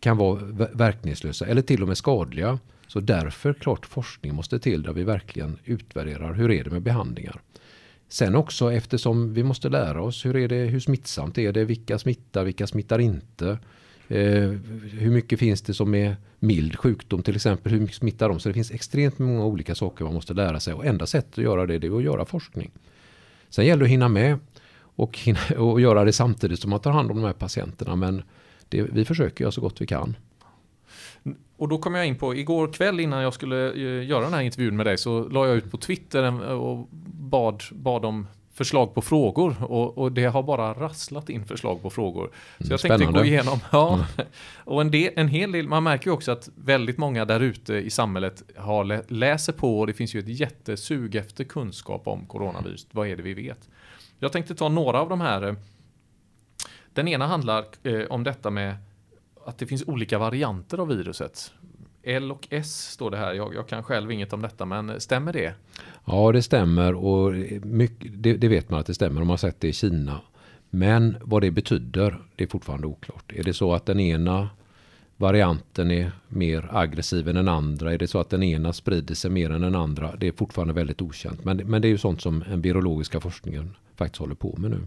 kan 0.00 0.16
vara 0.16 0.40
verkningslösa 0.72 1.46
eller 1.46 1.62
till 1.62 1.82
och 1.82 1.88
med 1.88 1.98
skadliga. 1.98 2.58
Så 2.86 3.00
därför 3.00 3.52
klart 3.52 3.86
forskning 3.86 4.34
måste 4.34 4.58
till 4.58 4.82
där 4.82 4.92
vi 4.92 5.04
verkligen 5.04 5.58
utvärderar 5.64 6.34
hur 6.34 6.50
är 6.50 6.64
det 6.64 6.70
med 6.70 6.82
behandlingar. 6.82 7.40
Sen 8.12 8.34
också 8.34 8.72
eftersom 8.72 9.34
vi 9.34 9.42
måste 9.42 9.68
lära 9.68 10.02
oss 10.02 10.26
hur, 10.26 10.36
är 10.36 10.48
det, 10.48 10.56
hur 10.56 10.80
smittsamt 10.80 11.38
är 11.38 11.52
det, 11.52 11.64
vilka 11.64 11.98
smittar, 11.98 12.44
vilka 12.44 12.66
smittar 12.66 12.98
inte. 12.98 13.58
Eh, 14.08 14.50
hur 14.92 15.10
mycket 15.10 15.38
finns 15.38 15.62
det 15.62 15.74
som 15.74 15.94
är 15.94 16.16
mild 16.38 16.78
sjukdom 16.78 17.22
till 17.22 17.36
exempel, 17.36 17.72
hur 17.72 17.80
mycket 17.80 17.96
smittar 17.96 18.28
de? 18.28 18.40
Så 18.40 18.48
det 18.48 18.52
finns 18.52 18.70
extremt 18.70 19.18
många 19.18 19.44
olika 19.44 19.74
saker 19.74 20.04
man 20.04 20.14
måste 20.14 20.34
lära 20.34 20.60
sig 20.60 20.74
och 20.74 20.86
enda 20.86 21.06
sättet 21.06 21.38
att 21.38 21.44
göra 21.44 21.66
det, 21.66 21.78
det 21.78 21.86
är 21.86 21.96
att 21.96 22.02
göra 22.02 22.24
forskning. 22.24 22.70
Sen 23.48 23.66
gäller 23.66 23.80
det 23.80 23.84
att 23.84 23.90
hinna 23.90 24.08
med 24.08 24.38
och, 24.78 25.18
hinna, 25.18 25.38
och 25.58 25.80
göra 25.80 26.04
det 26.04 26.12
samtidigt 26.12 26.60
som 26.60 26.70
man 26.70 26.80
tar 26.80 26.90
hand 26.90 27.10
om 27.10 27.16
de 27.16 27.26
här 27.26 27.32
patienterna. 27.32 27.96
Men 27.96 28.22
det, 28.68 28.82
vi 28.82 29.04
försöker 29.04 29.44
göra 29.44 29.52
så 29.52 29.60
gott 29.60 29.80
vi 29.80 29.86
kan. 29.86 30.16
Och 31.60 31.68
då 31.68 31.78
kom 31.78 31.94
jag 31.94 32.06
in 32.06 32.16
på, 32.16 32.34
igår 32.34 32.72
kväll 32.72 33.00
innan 33.00 33.22
jag 33.22 33.34
skulle 33.34 33.72
eh, 33.72 34.08
göra 34.08 34.24
den 34.24 34.34
här 34.34 34.40
intervjun 34.40 34.76
med 34.76 34.86
dig 34.86 34.98
så 34.98 35.28
la 35.28 35.46
jag 35.46 35.56
ut 35.56 35.70
på 35.70 35.76
Twitter 35.76 36.50
och 36.52 36.88
bad, 37.12 37.62
bad 37.70 38.04
om 38.04 38.26
förslag 38.54 38.94
på 38.94 39.02
frågor 39.02 39.64
och, 39.64 39.98
och, 39.98 40.12
det 40.12 40.24
har 40.24 40.42
bara 40.42 40.74
rasslat 40.74 41.28
in 41.28 41.44
förslag 41.44 41.82
på 41.82 41.90
frågor. 41.90 42.30
Så 42.58 42.64
mm, 42.64 42.70
jag 42.70 42.80
tänkte 42.80 43.18
gå 43.18 43.24
igenom. 43.24 43.58
Ja. 43.72 43.94
Mm. 43.94 44.26
Och 44.56 44.80
en, 44.80 44.90
del, 44.90 45.12
en 45.16 45.28
hel 45.28 45.52
del, 45.52 45.68
man 45.68 45.82
märker 45.82 46.06
ju 46.06 46.12
också 46.12 46.32
att 46.32 46.48
väldigt 46.54 46.98
många 46.98 47.24
där 47.24 47.40
ute 47.40 47.74
i 47.74 47.90
samhället 47.90 48.42
har, 48.56 49.12
läser 49.12 49.52
på 49.52 49.80
och 49.80 49.86
det 49.86 49.92
finns 49.92 50.14
ju 50.14 50.18
ett 50.18 50.40
jättesug 50.40 51.14
efter 51.14 51.44
kunskap 51.44 52.08
om 52.08 52.26
coronavirus. 52.26 52.86
Vad 52.90 53.08
är 53.08 53.16
det 53.16 53.22
vi 53.22 53.34
vet? 53.34 53.68
Jag 54.18 54.32
tänkte 54.32 54.54
ta 54.54 54.68
några 54.68 55.00
av 55.00 55.08
de 55.08 55.20
här. 55.20 55.56
Den 56.94 57.08
ena 57.08 57.26
handlar 57.26 57.64
eh, 57.82 58.02
om 58.10 58.24
detta 58.24 58.50
med 58.50 58.76
att 59.44 59.58
det 59.58 59.66
finns 59.66 59.84
olika 59.86 60.18
varianter 60.18 60.78
av 60.78 60.88
viruset. 60.88 61.52
L 62.02 62.32
och 62.32 62.48
S 62.50 62.90
står 62.90 63.10
det 63.10 63.16
här. 63.16 63.34
Jag, 63.34 63.54
jag, 63.54 63.68
kan 63.68 63.82
själv 63.82 64.12
inget 64.12 64.32
om 64.32 64.42
detta, 64.42 64.64
men 64.64 65.00
stämmer 65.00 65.32
det? 65.32 65.54
Ja, 66.04 66.32
det 66.32 66.42
stämmer 66.42 66.94
och 66.94 67.32
mycket, 67.62 68.12
det, 68.14 68.36
det, 68.36 68.48
vet 68.48 68.70
man 68.70 68.80
att 68.80 68.86
det 68.86 68.94
stämmer. 68.94 69.20
De 69.20 69.30
har 69.30 69.36
sett 69.36 69.60
det 69.60 69.68
i 69.68 69.72
Kina. 69.72 70.20
Men 70.70 71.16
vad 71.20 71.42
det 71.42 71.50
betyder, 71.50 72.20
det 72.36 72.44
är 72.44 72.48
fortfarande 72.48 72.86
oklart. 72.86 73.32
Är 73.32 73.42
det 73.42 73.52
så 73.52 73.74
att 73.74 73.86
den 73.86 74.00
ena 74.00 74.48
varianten 75.16 75.90
är 75.90 76.12
mer 76.28 76.68
aggressiv 76.72 77.28
än 77.28 77.34
den 77.34 77.48
andra? 77.48 77.92
Är 77.92 77.98
det 77.98 78.08
så 78.08 78.18
att 78.18 78.30
den 78.30 78.42
ena 78.42 78.72
sprider 78.72 79.14
sig 79.14 79.30
mer 79.30 79.50
än 79.50 79.60
den 79.60 79.74
andra? 79.74 80.16
Det 80.16 80.28
är 80.28 80.32
fortfarande 80.32 80.74
väldigt 80.74 81.02
okänt. 81.02 81.44
Men, 81.44 81.56
men 81.56 81.82
det 81.82 81.88
är 81.88 81.90
ju 81.90 81.98
sånt 81.98 82.20
som 82.20 82.44
den 82.48 82.60
virologiska 82.60 83.20
forskningen 83.20 83.76
faktiskt 83.96 84.20
håller 84.20 84.34
på 84.34 84.54
med 84.58 84.70
nu. 84.70 84.80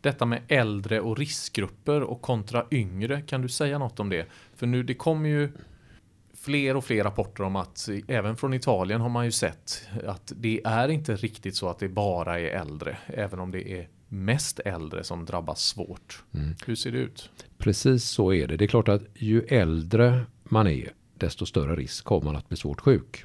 Detta 0.00 0.26
med 0.26 0.42
äldre 0.48 1.00
och 1.00 1.18
riskgrupper 1.18 2.02
och 2.02 2.22
kontra 2.22 2.66
yngre, 2.70 3.22
kan 3.22 3.42
du 3.42 3.48
säga 3.48 3.78
något 3.78 4.00
om 4.00 4.08
det? 4.08 4.26
För 4.56 4.66
nu 4.66 4.82
det 4.82 4.94
kommer 4.94 5.28
ju 5.28 5.52
fler 6.34 6.76
och 6.76 6.84
fler 6.84 7.04
rapporter 7.04 7.44
om 7.44 7.56
att 7.56 7.88
även 8.08 8.36
från 8.36 8.54
Italien 8.54 9.00
har 9.00 9.08
man 9.08 9.24
ju 9.24 9.32
sett 9.32 9.88
att 10.06 10.32
det 10.36 10.60
är 10.64 10.88
inte 10.88 11.16
riktigt 11.16 11.56
så 11.56 11.68
att 11.68 11.78
det 11.78 11.88
bara 11.88 12.40
är 12.40 12.44
äldre, 12.44 12.96
även 13.06 13.40
om 13.40 13.50
det 13.50 13.70
är 13.70 13.88
mest 14.08 14.60
äldre 14.60 15.04
som 15.04 15.24
drabbas 15.24 15.60
svårt. 15.60 16.22
Mm. 16.34 16.54
Hur 16.66 16.74
ser 16.74 16.92
det 16.92 16.98
ut? 16.98 17.30
Precis 17.58 18.04
så 18.04 18.32
är 18.32 18.46
det. 18.46 18.56
Det 18.56 18.64
är 18.64 18.68
klart 18.68 18.88
att 18.88 19.02
ju 19.14 19.42
äldre 19.42 20.20
man 20.44 20.66
är, 20.66 20.92
desto 21.14 21.46
större 21.46 21.76
risk 21.76 22.06
har 22.06 22.20
man 22.20 22.36
att 22.36 22.48
bli 22.48 22.56
svårt 22.56 22.80
sjuk. 22.80 23.24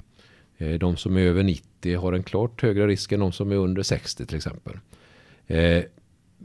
Eh, 0.58 0.80
de 0.80 0.98
som 0.98 1.18
är 1.18 1.22
över 1.22 1.44
90 1.44 2.00
har 2.00 2.14
en 2.14 2.24
klart 2.24 2.62
högre 2.62 2.88
risk 2.88 3.12
än 3.12 3.20
de 3.20 3.32
som 3.32 3.52
är 3.52 3.56
under 3.56 3.84
60 3.84 4.26
till 4.26 4.38
exempel. 4.38 4.80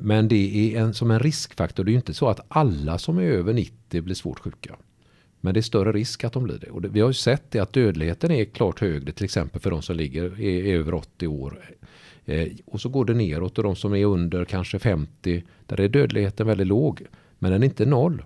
Men 0.01 0.29
det 0.29 0.75
är 0.75 0.81
en, 0.81 0.95
som 0.95 1.11
en 1.11 1.19
riskfaktor. 1.19 1.85
Det 1.85 1.91
är 1.91 1.93
ju 1.93 1.97
inte 1.97 2.15
så 2.15 2.29
att 2.29 2.41
alla 2.49 2.99
som 2.99 3.19
är 3.19 3.23
över 3.23 3.53
90 3.53 4.03
blir 4.03 4.15
svårt 4.15 4.39
sjuka. 4.39 4.77
Men 5.41 5.55
det 5.55 5.61
är 5.61 5.63
större 5.63 5.93
risk 5.93 6.25
att 6.25 6.33
de 6.33 6.45
blir 6.45 6.59
det. 6.59 6.71
Och 6.71 6.97
vi 6.97 7.01
har 7.01 7.09
ju 7.09 7.15
sett 7.15 7.51
det 7.51 7.59
att 7.59 7.73
dödligheten 7.73 8.31
är 8.31 8.45
klart 8.45 8.81
högre 8.81 9.13
till 9.13 9.25
exempel 9.25 9.61
för 9.61 9.71
de 9.71 9.83
som 9.83 9.97
ligger 9.97 10.25
är, 10.25 10.41
är 10.41 10.75
över 10.75 10.95
80 10.95 11.27
år. 11.27 11.71
Eh, 12.25 12.49
och 12.67 12.81
så 12.81 12.89
går 12.89 13.05
det 13.05 13.15
neråt 13.15 13.59
och 13.59 13.65
de 13.65 13.77
som 13.77 13.95
är 13.95 14.05
under 14.05 14.45
kanske 14.45 14.79
50 14.79 15.43
där 15.67 15.81
är 15.81 15.89
dödligheten 15.89 16.47
väldigt 16.47 16.67
låg. 16.67 17.03
Men 17.39 17.53
den 17.53 17.63
är 17.63 17.67
inte 17.67 17.87
noll. 17.87 18.23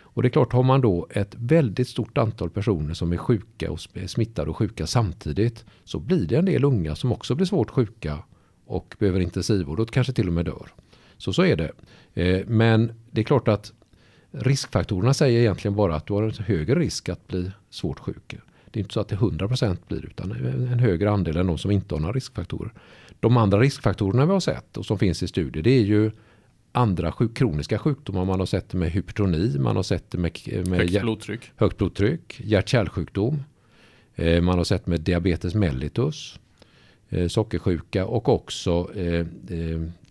Och 0.00 0.22
det 0.22 0.28
är 0.28 0.30
klart, 0.30 0.52
har 0.52 0.62
man 0.62 0.80
då 0.80 1.06
ett 1.10 1.34
väldigt 1.34 1.88
stort 1.88 2.18
antal 2.18 2.50
personer 2.50 2.94
som 2.94 3.12
är 3.12 3.16
sjuka 3.16 3.70
och 3.70 3.80
smittade 4.06 4.50
och 4.50 4.56
sjuka 4.56 4.86
samtidigt 4.86 5.64
så 5.84 5.98
blir 5.98 6.26
det 6.26 6.36
en 6.36 6.44
del 6.44 6.64
unga 6.64 6.94
som 6.94 7.12
också 7.12 7.34
blir 7.34 7.46
svårt 7.46 7.70
sjuka 7.70 8.18
och 8.66 8.96
behöver 8.98 9.20
intensivvård 9.20 9.80
och 9.80 9.90
kanske 9.90 10.12
till 10.12 10.26
och 10.26 10.32
med 10.32 10.44
dör. 10.44 10.68
Så 11.18 11.32
så 11.32 11.44
är 11.44 11.56
det. 11.56 11.72
Eh, 12.14 12.46
men 12.46 12.92
det 13.10 13.20
är 13.20 13.24
klart 13.24 13.48
att 13.48 13.72
riskfaktorerna 14.30 15.14
säger 15.14 15.40
egentligen 15.40 15.76
bara 15.76 15.96
att 15.96 16.06
du 16.06 16.12
har 16.12 16.22
en 16.22 16.32
högre 16.32 16.80
risk 16.80 17.08
att 17.08 17.28
bli 17.28 17.50
svårt 17.70 17.98
sjuk. 17.98 18.36
Det 18.70 18.80
är 18.80 18.82
inte 18.82 18.94
så 18.94 19.00
att 19.00 19.08
det 19.08 19.16
100% 19.16 19.76
blir 19.88 20.06
utan 20.06 20.32
en 20.72 20.78
högre 20.78 21.10
andel 21.10 21.36
än 21.36 21.46
de 21.46 21.58
som 21.58 21.70
inte 21.70 21.94
har 21.94 22.00
några 22.00 22.12
riskfaktorer. 22.12 22.72
De 23.20 23.36
andra 23.36 23.60
riskfaktorerna 23.60 24.26
vi 24.26 24.32
har 24.32 24.40
sett 24.40 24.76
och 24.76 24.86
som 24.86 24.98
finns 24.98 25.22
i 25.22 25.28
studier 25.28 25.62
det 25.62 25.70
är 25.70 25.82
ju 25.82 26.10
andra 26.72 27.12
sjuk, 27.12 27.36
kroniska 27.36 27.78
sjukdomar. 27.78 28.24
Man 28.24 28.38
har 28.38 28.46
sett 28.46 28.68
det 28.68 28.78
med 28.78 28.90
hypertoni, 28.90 29.58
man 29.58 29.76
har 29.76 29.82
sett 29.82 30.10
det 30.10 30.18
med, 30.18 30.38
med 30.66 30.78
högt 30.78 31.00
blodtryck, 31.00 31.40
högt 31.56 31.78
blodtryck 31.78 32.40
hjärt-kärlsjukdom. 32.40 33.42
Eh, 34.14 34.42
man 34.42 34.58
har 34.58 34.64
sett 34.64 34.86
med 34.86 35.00
diabetes 35.00 35.54
mellitus, 35.54 36.38
eh, 37.08 37.28
sockersjuka 37.28 38.06
och 38.06 38.28
också 38.28 38.90
eh, 38.94 39.26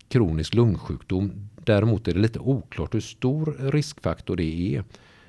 kronisk 0.07 0.53
lungsjukdom. 0.53 1.49
Däremot 1.63 2.07
är 2.07 2.13
det 2.13 2.19
lite 2.19 2.39
oklart 2.39 2.93
hur 2.93 2.99
stor 2.99 3.71
riskfaktor 3.71 4.35
det 4.35 4.75
är. 4.75 4.83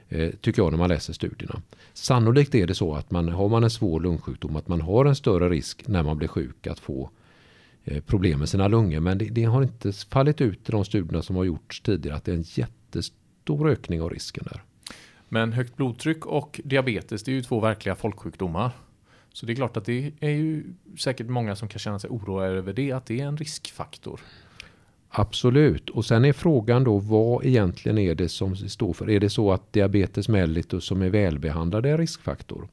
Eh, 0.09 0.31
tycker 0.31 0.63
jag 0.63 0.73
när 0.73 0.79
man 0.79 0.89
läser 0.89 1.13
studierna. 1.13 1.63
Sannolikt 1.93 2.55
är 2.55 2.67
det 2.67 2.75
så 2.75 2.95
att 2.95 3.11
man 3.11 3.29
har 3.29 3.49
man 3.49 3.65
en 3.65 3.71
svår 3.71 4.01
lungsjukdom 4.01 4.57
att 4.57 4.69
man 4.69 4.81
har 4.81 5.05
en 5.05 5.17
större 5.17 5.49
risk 5.49 5.89
när 5.89 6.03
man 6.03 6.19
blir 6.19 6.29
sjuk 6.29 6.67
att 6.67 6.79
få 6.79 7.11
eh, 7.85 8.03
problem 8.03 8.39
med 8.39 8.49
sina 8.49 8.69
lungor. 8.69 9.01
Men 9.01 9.19
det, 9.19 9.25
det, 9.25 9.45
har 9.45 9.63
inte 9.63 9.93
fallit 9.93 10.41
ut 10.41 10.69
i 10.69 10.73
de 10.73 10.85
studierna 10.85 11.23
som 11.23 11.37
har 11.37 11.45
gjorts 11.45 11.81
tidigare 11.81 12.17
att 12.17 12.25
det 12.25 12.33
är 12.33 12.37
en 12.37 12.45
jättestor 12.47 13.71
ökning 13.71 14.03
av 14.03 14.11
risken 14.11 14.45
där. 14.51 14.63
Men 15.29 15.53
högt 15.53 15.77
blodtryck 15.77 16.27
och 16.27 16.61
diabetes 16.65 17.23
det 17.23 17.31
är 17.31 17.35
ju 17.35 17.43
två 17.43 17.61
verkliga 17.61 17.95
folksjukdomar. 17.95 18.71
Så 19.33 19.47
det 19.47 19.53
är 19.53 19.55
klart 19.55 19.77
att 19.77 19.85
det 19.85 20.13
är 20.21 20.31
ju 20.31 20.65
säkert 20.99 21.29
många 21.29 21.57
som 21.57 21.69
kan 21.69 21.79
känna 21.79 21.99
sig 21.99 22.11
oroade 22.11 22.59
över 22.59 22.73
det, 22.73 22.93
att 22.93 23.07
det 23.07 23.21
är 23.21 23.27
en 23.27 23.37
riskfaktor. 23.37 24.21
Absolut, 25.09 25.91
och 25.91 26.05
sen 26.05 26.25
är 26.25 26.33
frågan 26.33 26.85
då 26.85 26.99
vad 26.99 27.45
egentligen 27.45 27.99
är 27.99 28.15
det 28.15 28.29
som 28.29 28.57
står 28.57 28.93
för? 28.93 29.11
Är 29.11 29.21
det 29.21 29.31
så 29.31 29.53
att 29.53 29.73
diabetes 29.73 30.29
mellitus 30.29 30.85
som 30.85 31.03
är 31.03 31.11
välbehandlade 31.11 31.91
är 31.91 31.99
riskfaktor? 31.99 32.69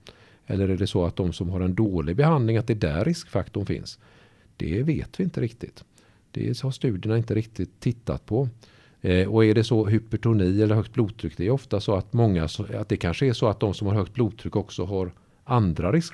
Eller 0.48 0.70
är 0.70 0.78
det 0.78 0.88
så 0.88 1.06
att 1.06 1.16
de 1.16 1.34
som 1.34 1.50
har 1.50 1.62
en 1.62 1.76
dålig 1.76 2.16
behandling, 2.16 2.58
att 2.58 2.68
det 2.68 2.74
är 2.74 2.96
där 2.96 3.06
riskfaktorn 3.06 3.66
finns? 3.66 4.00
Det 4.58 4.84
vet 4.84 5.20
vi 5.20 5.24
inte 5.24 5.42
riktigt. 5.42 5.84
Det 6.32 6.62
har 6.62 6.72
studierna 6.72 7.18
inte 7.18 7.36
riktigt 7.36 7.80
tittat 7.80 8.26
på. 8.26 8.50
Eh, 9.02 9.28
och 9.28 9.46
är 9.46 9.56
det 9.56 9.64
så 9.64 9.86
hypertoni 9.86 10.62
eller 10.62 10.76
högt 10.76 10.94
blodtryck, 10.94 11.38
det 11.38 11.46
är 11.46 11.50
ofta 11.50 11.80
så 11.80 11.96
att 11.96 12.14
många, 12.14 12.44
att 12.74 12.90
det 12.90 12.98
kanske 12.98 13.26
är 13.28 13.34
så 13.34 13.48
att 13.48 13.60
de 13.60 13.74
som 13.74 13.88
har 13.88 13.96
högt 13.96 14.14
blodtryck 14.14 14.56
också 14.56 14.86
har 14.86 15.12
andra 15.44 15.92
risk, 15.92 16.14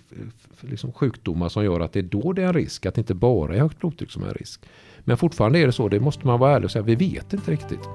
liksom 0.62 0.92
sjukdomar 0.92 1.50
som 1.50 1.64
gör 1.64 1.80
att 1.80 1.94
det 1.94 2.00
är 2.00 2.04
då 2.04 2.34
det 2.34 2.44
är 2.44 2.48
en 2.48 2.54
risk, 2.54 2.86
att 2.86 2.96
det 2.96 3.02
inte 3.02 3.14
bara 3.14 3.56
är 3.56 3.60
högt 3.60 3.80
blodtryck 3.80 4.12
som 4.12 4.24
är 4.24 4.28
en 4.28 4.34
risk. 4.34 4.62
Men 5.00 5.18
fortfarande 5.18 5.60
är 5.60 5.66
det 5.66 5.72
så, 5.72 5.90
det 5.90 6.00
måste 6.00 6.28
man 6.28 6.40
vara 6.40 6.56
ärlig 6.56 6.66
och 6.66 6.72
säga, 6.72 6.84
vi 6.84 6.96
vet 6.96 7.34
inte 7.34 7.52
riktigt. 7.52 7.90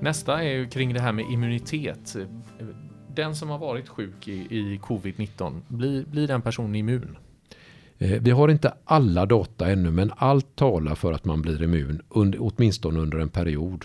Nästa 0.00 0.42
är 0.44 0.52
ju 0.52 0.68
kring 0.68 0.94
det 0.94 1.00
här 1.00 1.12
med 1.12 1.24
immunitet. 1.32 2.16
Den 3.14 3.36
som 3.36 3.48
har 3.48 3.58
varit 3.58 3.88
sjuk 3.88 4.28
i, 4.28 4.32
i 4.32 4.78
covid-19, 4.82 5.60
blir, 5.68 6.04
blir 6.04 6.28
den 6.28 6.42
personen 6.42 6.74
immun? 6.74 7.16
Eh, 7.98 8.22
vi 8.22 8.30
har 8.30 8.48
inte 8.48 8.74
alla 8.84 9.26
data 9.26 9.70
ännu 9.70 9.90
men 9.90 10.12
allt 10.16 10.56
talar 10.56 10.94
för 10.94 11.12
att 11.12 11.24
man 11.24 11.42
blir 11.42 11.62
immun 11.62 12.02
under, 12.08 12.38
åtminstone 12.42 13.00
under 13.00 13.18
en 13.18 13.28
period. 13.28 13.84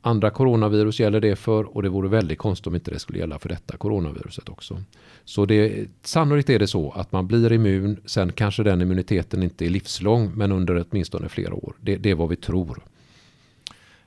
Andra 0.00 0.30
coronavirus 0.30 1.00
gäller 1.00 1.20
det 1.20 1.36
för 1.36 1.76
och 1.76 1.82
det 1.82 1.88
vore 1.88 2.08
väldigt 2.08 2.38
konstigt 2.38 2.66
om 2.66 2.74
inte 2.74 2.90
det 2.90 2.98
skulle 2.98 3.18
gälla 3.18 3.38
för 3.38 3.48
detta 3.48 3.76
coronaviruset 3.76 4.48
också. 4.48 4.82
Så 5.24 5.44
det, 5.44 5.88
sannolikt 6.02 6.50
är 6.50 6.58
det 6.58 6.66
så 6.66 6.90
att 6.90 7.12
man 7.12 7.26
blir 7.26 7.52
immun, 7.52 8.00
sen 8.04 8.32
kanske 8.32 8.62
den 8.62 8.82
immuniteten 8.82 9.42
inte 9.42 9.66
är 9.66 9.70
livslång 9.70 10.32
men 10.34 10.52
under 10.52 10.84
åtminstone 10.90 11.28
flera 11.28 11.54
år. 11.54 11.74
Det, 11.80 11.96
det 11.96 12.10
är 12.10 12.14
vad 12.14 12.28
vi 12.28 12.36
tror. 12.36 12.82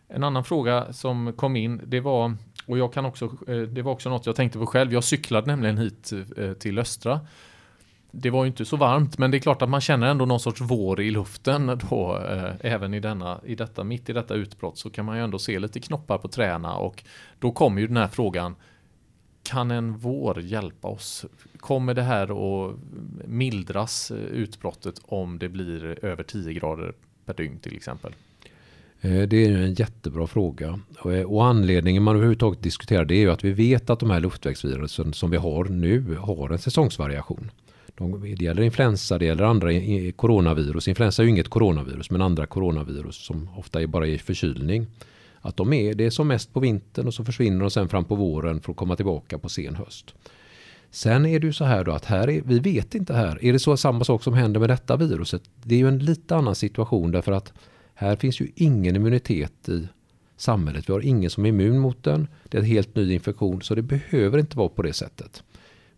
En 0.07 0.23
annan 0.23 0.43
fråga 0.43 0.93
som 0.93 1.33
kom 1.33 1.55
in, 1.55 1.81
det 1.85 1.99
var, 1.99 2.35
och 2.65 2.77
jag 2.77 2.93
kan 2.93 3.05
också, 3.05 3.25
eh, 3.47 3.57
det 3.57 3.81
var 3.81 3.91
också 3.91 4.09
något 4.09 4.25
jag 4.25 4.35
tänkte 4.35 4.59
på 4.59 4.65
själv. 4.65 4.93
Jag 4.93 5.03
cyklade 5.03 5.47
nämligen 5.47 5.77
hit 5.77 6.11
eh, 6.37 6.53
till 6.53 6.79
Östra 6.79 7.19
det 8.11 8.29
var 8.29 8.43
ju 8.43 8.47
inte 8.47 8.65
så 8.65 8.77
varmt, 8.77 9.17
men 9.17 9.31
det 9.31 9.37
är 9.37 9.39
klart 9.39 9.61
att 9.61 9.69
man 9.69 9.81
känner 9.81 10.07
ändå 10.07 10.25
någon 10.25 10.39
sorts 10.39 10.61
vår 10.61 11.01
i 11.01 11.11
luften 11.11 11.79
då, 11.89 12.17
eh, 12.29 12.53
även 12.59 12.93
i, 12.93 12.99
denna, 12.99 13.39
i 13.45 13.55
detta, 13.55 13.83
mitt 13.83 14.09
i 14.09 14.13
detta 14.13 14.33
utbrott 14.33 14.77
så 14.77 14.89
kan 14.89 15.05
man 15.05 15.17
ju 15.17 15.23
ändå 15.23 15.39
se 15.39 15.59
lite 15.59 15.79
knoppar 15.79 16.17
på 16.17 16.27
träna 16.27 16.75
och 16.75 17.03
då 17.39 17.51
kommer 17.51 17.81
ju 17.81 17.87
den 17.87 17.97
här 17.97 18.07
frågan, 18.07 18.55
kan 19.43 19.71
en 19.71 19.97
vår 19.97 20.41
hjälpa 20.41 20.87
oss? 20.87 21.25
Kommer 21.59 21.93
det 21.93 22.01
här 22.01 22.23
att 22.23 22.75
mildras, 23.25 24.11
eh, 24.11 24.17
utbrottet, 24.17 25.01
om 25.03 25.39
det 25.39 25.49
blir 25.49 26.05
över 26.05 26.23
10 26.23 26.53
grader 26.53 26.93
per 27.25 27.33
dygn 27.33 27.59
till 27.59 27.75
exempel? 27.75 28.13
Eh, 29.01 29.21
det 29.21 29.45
är 29.45 29.51
en 29.51 29.73
jättebra 29.73 30.27
fråga. 30.27 30.79
Eh, 31.05 31.21
och 31.21 31.45
anledningen 31.45 32.03
man 32.03 32.15
överhuvudtaget 32.15 32.63
diskuterar 32.63 33.05
det 33.05 33.15
är 33.15 33.19
ju 33.19 33.31
att 33.31 33.43
vi 33.43 33.51
vet 33.51 33.89
att 33.89 33.99
de 33.99 34.09
här 34.09 34.19
luftvägsvirusen 34.19 35.13
som 35.13 35.29
vi 35.31 35.37
har 35.37 35.65
nu 35.65 36.15
har 36.15 36.49
en 36.49 36.59
säsongsvariation. 36.59 37.51
Det 37.97 38.43
gäller 38.43 38.61
influensa, 38.61 39.17
det 39.17 39.25
gäller 39.25 39.43
andra 39.43 39.69
coronavirus. 40.15 40.87
Influensa 40.87 41.21
är 41.21 41.23
ju 41.23 41.29
inget 41.29 41.49
coronavirus, 41.49 42.11
men 42.11 42.21
andra 42.21 42.45
coronavirus 42.45 43.15
som 43.15 43.49
ofta 43.57 43.81
är 43.81 43.87
bara 43.87 44.07
i 44.07 44.17
förkylning. 44.17 44.87
Att 45.41 45.57
de 45.57 45.73
är, 45.73 45.93
det 45.93 46.05
är 46.05 46.09
som 46.09 46.27
mest 46.27 46.53
på 46.53 46.59
vintern 46.59 47.07
och 47.07 47.13
så 47.13 47.25
försvinner 47.25 47.59
de 47.59 47.71
sen 47.71 47.89
fram 47.89 48.05
på 48.05 48.15
våren 48.15 48.61
för 48.61 48.71
att 48.71 48.77
komma 48.77 48.95
tillbaka 48.95 49.37
på 49.37 49.49
sen 49.49 49.75
höst. 49.75 50.15
Sen 50.91 51.25
är 51.25 51.39
det 51.39 51.47
ju 51.47 51.53
så 51.53 51.65
här 51.65 51.83
då 51.83 51.91
att 51.91 52.05
här 52.05 52.29
är, 52.29 52.41
vi 52.45 52.59
vet 52.59 52.95
inte 52.95 53.13
här. 53.13 53.45
Är 53.45 53.53
det 53.53 53.59
så 53.59 53.77
samma 53.77 54.03
sak 54.03 54.23
som 54.23 54.33
händer 54.33 54.59
med 54.59 54.69
detta 54.69 54.97
viruset? 54.97 55.41
Det 55.63 55.75
är 55.75 55.79
ju 55.79 55.87
en 55.87 55.99
lite 55.99 56.35
annan 56.35 56.55
situation 56.55 57.11
därför 57.11 57.31
att 57.31 57.53
här 57.93 58.15
finns 58.15 58.41
ju 58.41 58.47
ingen 58.55 58.95
immunitet 58.95 59.69
i 59.69 59.87
samhället. 60.37 60.89
Vi 60.89 60.93
har 60.93 61.01
ingen 61.01 61.29
som 61.29 61.45
är 61.45 61.49
immun 61.49 61.79
mot 61.79 62.03
den. 62.03 62.27
Det 62.43 62.57
är 62.57 62.61
en 62.61 62.67
helt 62.67 62.95
ny 62.95 63.13
infektion 63.13 63.61
så 63.61 63.75
det 63.75 63.81
behöver 63.81 64.39
inte 64.39 64.57
vara 64.57 64.69
på 64.69 64.81
det 64.81 64.93
sättet. 64.93 65.43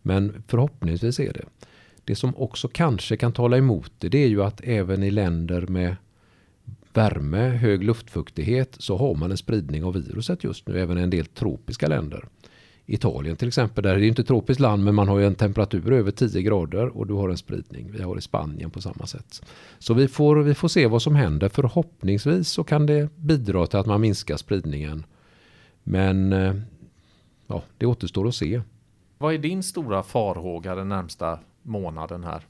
Men 0.01 0.43
förhoppningsvis 0.47 1.19
är 1.19 1.33
det. 1.33 1.45
Det 2.05 2.15
som 2.15 2.35
också 2.37 2.67
kanske 2.67 3.17
kan 3.17 3.31
tala 3.31 3.57
emot 3.57 3.91
det, 3.97 4.09
det 4.09 4.23
är 4.23 4.27
ju 4.27 4.43
att 4.43 4.61
även 4.63 5.03
i 5.03 5.11
länder 5.11 5.67
med 5.67 5.95
värme, 6.93 7.49
hög 7.49 7.83
luftfuktighet 7.83 8.75
så 8.79 8.97
har 8.97 9.15
man 9.15 9.31
en 9.31 9.37
spridning 9.37 9.83
av 9.83 9.93
viruset 9.93 10.43
just 10.43 10.67
nu, 10.67 10.79
även 10.81 10.97
i 10.97 11.01
en 11.01 11.09
del 11.09 11.25
tropiska 11.25 11.87
länder. 11.87 12.27
Italien 12.85 13.35
till 13.35 13.47
exempel, 13.47 13.83
där 13.83 13.95
är 13.95 13.99
det 13.99 14.07
inte 14.07 14.21
ett 14.21 14.27
tropiskt 14.27 14.59
land 14.59 14.83
men 14.83 14.95
man 14.95 15.07
har 15.07 15.19
ju 15.19 15.25
en 15.25 15.35
temperatur 15.35 15.93
över 15.93 16.11
10 16.11 16.41
grader 16.41 16.97
och 16.97 17.07
du 17.07 17.13
har 17.13 17.29
en 17.29 17.37
spridning. 17.37 17.91
Vi 17.91 18.03
har 18.03 18.17
i 18.17 18.21
Spanien 18.21 18.69
på 18.69 18.81
samma 18.81 19.05
sätt. 19.05 19.45
Så 19.79 19.93
vi 19.93 20.07
får, 20.07 20.35
vi 20.35 20.53
får 20.53 20.67
se 20.67 20.87
vad 20.87 21.01
som 21.01 21.15
händer. 21.15 21.49
Förhoppningsvis 21.49 22.49
så 22.49 22.63
kan 22.63 22.85
det 22.85 23.09
bidra 23.15 23.67
till 23.67 23.79
att 23.79 23.85
man 23.85 24.01
minskar 24.01 24.37
spridningen. 24.37 25.05
Men 25.83 26.33
eh, 26.33 26.55
ja, 27.47 27.63
det 27.77 27.85
återstår 27.85 28.27
att 28.27 28.35
se. 28.35 28.61
Vad 29.17 29.33
är 29.33 29.37
din 29.37 29.63
stora 29.63 30.03
farhåga 30.03 30.75
den 30.75 30.89
närmsta 30.89 31.39
månaden 31.63 32.23
här? 32.23 32.43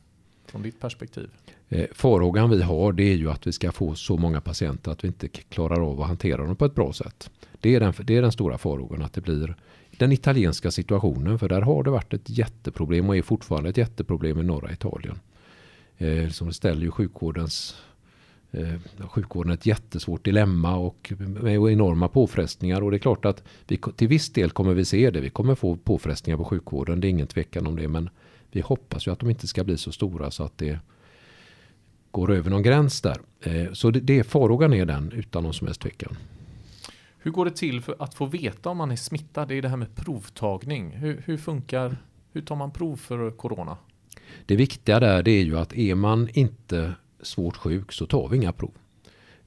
Från 0.46 0.62
ditt 0.62 0.80
perspektiv? 0.80 1.30
Eh, 1.70 1.86
farhågan 1.94 2.50
vi 2.50 2.62
har 2.62 2.94
det 2.94 3.04
är 3.04 3.16
ju 3.16 3.32
att 3.32 3.48
vi 3.48 3.52
ska 3.52 3.72
få 3.72 3.96
så 3.96 4.18
många 4.18 4.42
patienter 4.42 4.92
att 4.92 5.04
vi 5.04 5.08
inte 5.08 5.28
klarar 5.28 5.92
av 5.92 6.02
att 6.02 6.08
hantera 6.08 6.46
dem 6.46 6.56
på 6.56 6.66
ett 6.66 6.76
bra 6.76 6.94
sätt. 6.94 7.32
Det 7.60 7.76
är 7.76 7.80
den, 7.80 7.94
det 8.04 8.18
är 8.18 8.22
den 8.22 8.32
stora 8.32 8.58
farhågan 8.58 9.02
att 9.02 9.14
det 9.14 9.22
blir 9.22 9.56
den 9.98 10.12
italienska 10.12 10.72
situationen. 10.72 11.40
För 11.40 11.50
där 11.50 11.62
har 11.62 11.84
det 11.84 11.90
varit 11.90 12.14
ett 12.14 12.30
jätteproblem 12.30 13.10
och 13.10 13.18
är 13.18 13.22
fortfarande 13.22 13.70
ett 13.70 13.78
jätteproblem 13.78 14.40
i 14.40 14.44
norra 14.44 14.72
Italien. 14.72 15.20
Eh, 15.98 16.30
som 16.30 16.54
ställer 16.54 16.82
ju 16.82 16.92
sjukvårdens 16.92 17.76
eh, 18.52 19.08
sjukvården 19.10 19.52
ett 19.52 19.66
jättesvårt 19.66 20.26
dilemma 20.26 20.76
och 20.76 21.14
med 21.18 21.72
enorma 21.72 22.08
påfrestningar. 22.08 22.82
Och 22.82 22.92
det 22.92 22.98
är 22.98 23.00
klart 23.00 23.26
att 23.26 23.44
vi, 23.68 23.80
till 23.96 24.08
viss 24.08 24.30
del 24.30 24.52
kommer 24.52 24.74
vi 24.74 24.86
se 24.86 25.10
det. 25.10 25.22
Vi 25.22 25.30
kommer 25.30 25.56
få 25.56 25.76
påfrestningar 25.76 26.38
på 26.38 26.46
sjukvården. 26.46 27.02
Det 27.02 27.08
är 27.08 27.10
ingen 27.10 27.28
tvekan 27.28 27.68
om 27.68 27.76
det. 27.76 27.88
Men 27.88 28.10
vi 28.56 28.62
hoppas 28.62 29.08
ju 29.08 29.12
att 29.12 29.20
de 29.20 29.30
inte 29.30 29.48
ska 29.48 29.64
bli 29.64 29.78
så 29.78 29.92
stora 29.92 30.32
så 30.32 30.44
att 30.44 30.58
det 30.58 30.80
går 32.12 32.32
över 32.32 32.50
någon 32.50 32.64
gräns 32.64 33.02
där. 33.02 33.18
Eh, 33.42 33.74
så 33.74 33.92
det, 33.92 34.00
det 34.00 34.24
farhågan 34.24 34.74
är 34.74 34.86
den 34.86 35.12
utan 35.12 35.44
någon 35.44 35.54
som 35.54 35.68
helst 35.68 35.82
tvekan. 35.82 36.18
Hur 37.18 37.32
går 37.32 37.46
det 37.46 37.52
till 37.52 37.82
för 37.82 37.96
att 38.00 38.14
få 38.14 38.26
veta 38.26 38.70
om 38.70 38.78
man 38.78 38.92
är 38.92 38.96
smittad? 38.96 39.48
Det 39.48 39.56
är 39.56 39.62
det 39.62 39.70
här 39.70 39.78
med 39.78 39.96
provtagning. 39.96 40.92
Hur, 40.92 41.24
hur 41.26 41.38
funkar, 41.38 41.98
hur 42.32 42.42
tar 42.42 42.56
man 42.56 42.72
prov 42.72 42.96
för 42.96 43.32
corona? 43.32 43.78
Det 44.46 44.56
viktiga 44.56 45.00
där 45.00 45.24
det 45.24 45.32
är 45.32 45.44
ju 45.44 45.58
att 45.58 45.74
är 45.74 45.96
man 45.96 46.30
inte 46.34 46.94
svårt 47.22 47.58
sjuk 47.58 47.92
så 47.92 48.06
tar 48.06 48.28
vi 48.28 48.38
inga 48.38 48.54
prov. 48.54 48.72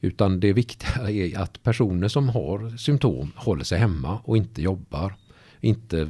Utan 0.01 0.41
det 0.41 0.53
viktiga 0.53 1.11
är 1.11 1.39
att 1.39 1.63
personer 1.63 2.09
som 2.09 2.29
har 2.29 2.77
symptom 2.77 3.33
håller 3.37 3.65
sig 3.65 3.79
hemma 3.79 4.21
och 4.25 4.37
inte 4.37 4.63
jobbar. 4.63 5.15
Inte 5.61 6.09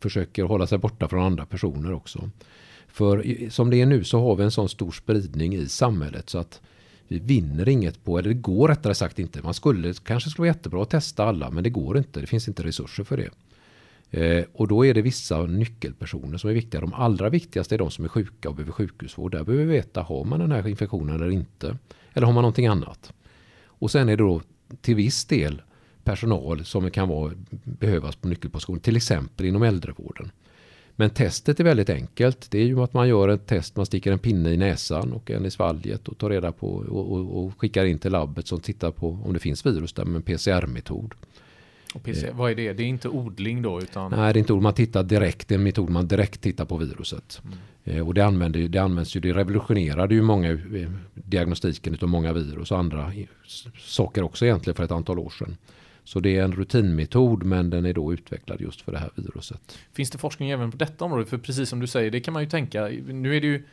försöker 0.00 0.44
hålla 0.44 0.66
sig 0.66 0.78
borta 0.78 1.08
från 1.08 1.24
andra 1.24 1.46
personer 1.46 1.92
också. 1.92 2.30
För 2.88 3.24
som 3.50 3.70
det 3.70 3.80
är 3.80 3.86
nu 3.86 4.04
så 4.04 4.20
har 4.20 4.36
vi 4.36 4.44
en 4.44 4.50
sån 4.50 4.68
stor 4.68 4.92
spridning 4.92 5.54
i 5.54 5.68
samhället 5.68 6.30
så 6.30 6.38
att 6.38 6.60
vi 7.08 7.18
vinner 7.18 7.68
inget 7.68 8.04
på, 8.04 8.18
eller 8.18 8.28
det 8.28 8.34
går 8.34 8.68
rättare 8.68 8.94
sagt 8.94 9.18
inte. 9.18 9.42
Man 9.42 9.54
skulle 9.54 9.94
kanske 9.94 10.30
skulle 10.30 10.42
vara 10.48 10.56
jättebra 10.56 10.82
att 10.82 10.90
testa 10.90 11.24
alla 11.24 11.50
men 11.50 11.64
det 11.64 11.70
går 11.70 11.98
inte. 11.98 12.20
Det 12.20 12.26
finns 12.26 12.48
inte 12.48 12.62
resurser 12.62 13.04
för 13.04 13.16
det. 13.16 13.30
Eh, 14.20 14.44
och 14.52 14.68
då 14.68 14.86
är 14.86 14.94
det 14.94 15.02
vissa 15.02 15.42
nyckelpersoner 15.42 16.38
som 16.38 16.50
är 16.50 16.54
viktiga. 16.54 16.80
De 16.80 16.94
allra 16.94 17.28
viktigaste 17.28 17.74
är 17.74 17.78
de 17.78 17.90
som 17.90 18.04
är 18.04 18.08
sjuka 18.08 18.48
och 18.48 18.54
behöver 18.54 18.72
sjukhusvård. 18.72 19.32
Där 19.32 19.44
behöver 19.44 19.64
vi 19.64 19.72
veta, 19.72 20.02
har 20.02 20.24
man 20.24 20.40
den 20.40 20.52
här 20.52 20.68
infektionen 20.68 21.14
eller 21.14 21.30
inte? 21.30 21.78
Eller 22.12 22.26
har 22.26 22.34
man 22.34 22.42
någonting 22.42 22.66
annat? 22.66 23.12
Och 23.64 23.90
sen 23.90 24.08
är 24.08 24.16
det 24.16 24.22
då 24.22 24.40
till 24.80 24.94
viss 24.94 25.24
del 25.24 25.62
personal 26.04 26.64
som 26.64 26.90
kan 26.90 27.08
vara, 27.08 27.32
behövas 27.64 28.16
på 28.16 28.28
nyckelposition, 28.28 28.80
till 28.80 28.96
exempel 28.96 29.46
inom 29.46 29.62
äldrevården. 29.62 30.30
Men 30.96 31.10
testet 31.10 31.60
är 31.60 31.64
väldigt 31.64 31.90
enkelt. 31.90 32.50
Det 32.50 32.58
är 32.58 32.66
ju 32.66 32.80
att 32.80 32.94
man 32.94 33.08
gör 33.08 33.28
ett 33.28 33.46
test, 33.46 33.76
man 33.76 33.86
sticker 33.86 34.12
en 34.12 34.18
pinne 34.18 34.50
i 34.50 34.56
näsan 34.56 35.12
och 35.12 35.30
en 35.30 35.46
i 35.46 35.50
svalget 35.50 36.08
och 36.08 36.18
tar 36.18 36.30
reda 36.30 36.52
på 36.52 36.68
och, 36.68 37.12
och, 37.12 37.44
och 37.44 37.60
skickar 37.60 37.84
in 37.84 37.98
till 37.98 38.12
labbet 38.12 38.46
som 38.46 38.60
tittar 38.60 38.90
på 38.90 39.18
om 39.24 39.32
det 39.32 39.38
finns 39.38 39.66
virus 39.66 39.92
där 39.92 40.04
med 40.04 40.16
en 40.16 40.22
PCR-metod. 40.22 41.14
Och 41.94 42.02
PCR, 42.02 42.32
vad 42.32 42.50
är 42.50 42.54
det? 42.54 42.72
Det 42.72 42.82
är 42.82 42.86
inte 42.86 43.08
odling 43.08 43.62
då? 43.62 43.80
Utan... 43.80 44.10
Nej, 44.10 44.32
det 44.32 44.38
är 44.38 44.40
inte 44.40 44.52
odling. 44.52 44.62
Man 44.62 44.74
tittar 44.74 45.02
direkt. 45.02 45.48
Det 45.48 45.54
är 45.54 45.58
en 45.58 45.62
metod 45.62 45.90
man 45.90 46.08
direkt 46.08 46.40
tittar 46.40 46.64
på 46.64 46.76
viruset. 46.76 47.42
Mm. 47.44 47.58
Eh, 47.84 48.06
och 48.06 48.14
det, 48.14 48.24
använder, 48.24 48.68
det 48.68 48.78
används 48.78 49.16
ju, 49.16 49.20
det 49.20 49.32
revolutionerade 49.32 50.14
ju 50.14 50.22
många 50.22 50.50
eh, 50.50 50.90
diagnostiken 51.14 51.98
av 52.02 52.08
många 52.08 52.32
virus 52.32 52.70
och 52.70 52.78
andra 52.78 53.12
saker 53.78 54.22
också 54.22 54.44
egentligen 54.44 54.74
för 54.74 54.84
ett 54.84 54.90
antal 54.90 55.18
år 55.18 55.30
sedan. 55.30 55.56
Så 56.04 56.20
det 56.20 56.36
är 56.36 56.44
en 56.44 56.52
rutinmetod 56.52 57.42
men 57.42 57.70
den 57.70 57.86
är 57.86 57.92
då 57.92 58.12
utvecklad 58.12 58.60
just 58.60 58.82
för 58.82 58.92
det 58.92 58.98
här 58.98 59.10
viruset. 59.14 59.78
Finns 59.92 60.10
det 60.10 60.18
forskning 60.18 60.50
även 60.50 60.70
på 60.70 60.76
detta 60.76 61.04
område? 61.04 61.26
För 61.26 61.38
precis 61.38 61.68
som 61.68 61.80
du 61.80 61.86
säger, 61.86 62.10
det 62.10 62.20
kan 62.20 62.34
man 62.34 62.42
ju 62.42 62.48
tänka. 62.48 62.88
Nu 63.06 63.36
är 63.36 63.40
det 63.40 63.46
ju 63.46 63.64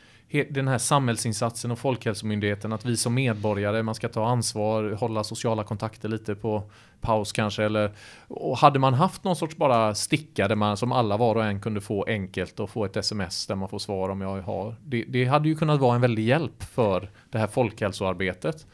den 0.50 0.68
här 0.68 0.78
samhällsinsatsen 0.78 1.70
och 1.70 1.78
Folkhälsomyndigheten 1.78 2.72
att 2.72 2.84
vi 2.84 2.96
som 2.96 3.14
medborgare, 3.14 3.82
man 3.82 3.94
ska 3.94 4.08
ta 4.08 4.26
ansvar, 4.26 4.92
hålla 4.92 5.24
sociala 5.24 5.64
kontakter 5.64 6.08
lite 6.08 6.34
på 6.34 6.62
paus 7.00 7.32
kanske. 7.32 7.64
Eller, 7.64 7.92
och 8.28 8.58
hade 8.58 8.78
man 8.78 8.94
haft 8.94 9.24
någon 9.24 9.36
sorts 9.36 9.56
bara 9.56 9.94
sticka 9.94 10.48
där 10.48 10.56
man 10.56 10.76
som 10.76 10.92
alla 10.92 11.16
var 11.16 11.34
och 11.34 11.44
en 11.44 11.60
kunde 11.60 11.80
få 11.80 12.04
enkelt 12.04 12.60
och 12.60 12.70
få 12.70 12.84
ett 12.84 12.96
sms 12.96 13.46
där 13.46 13.54
man 13.54 13.68
får 13.68 13.78
svar 13.78 14.08
om 14.08 14.20
jag 14.20 14.42
har. 14.42 14.74
Det, 14.84 15.04
det 15.08 15.24
hade 15.24 15.48
ju 15.48 15.54
kunnat 15.54 15.80
vara 15.80 15.94
en 15.94 16.00
väldig 16.00 16.26
hjälp 16.26 16.62
för 16.62 17.10
det 17.30 17.38
här 17.38 17.46
folkhälsoarbetet. 17.46 18.66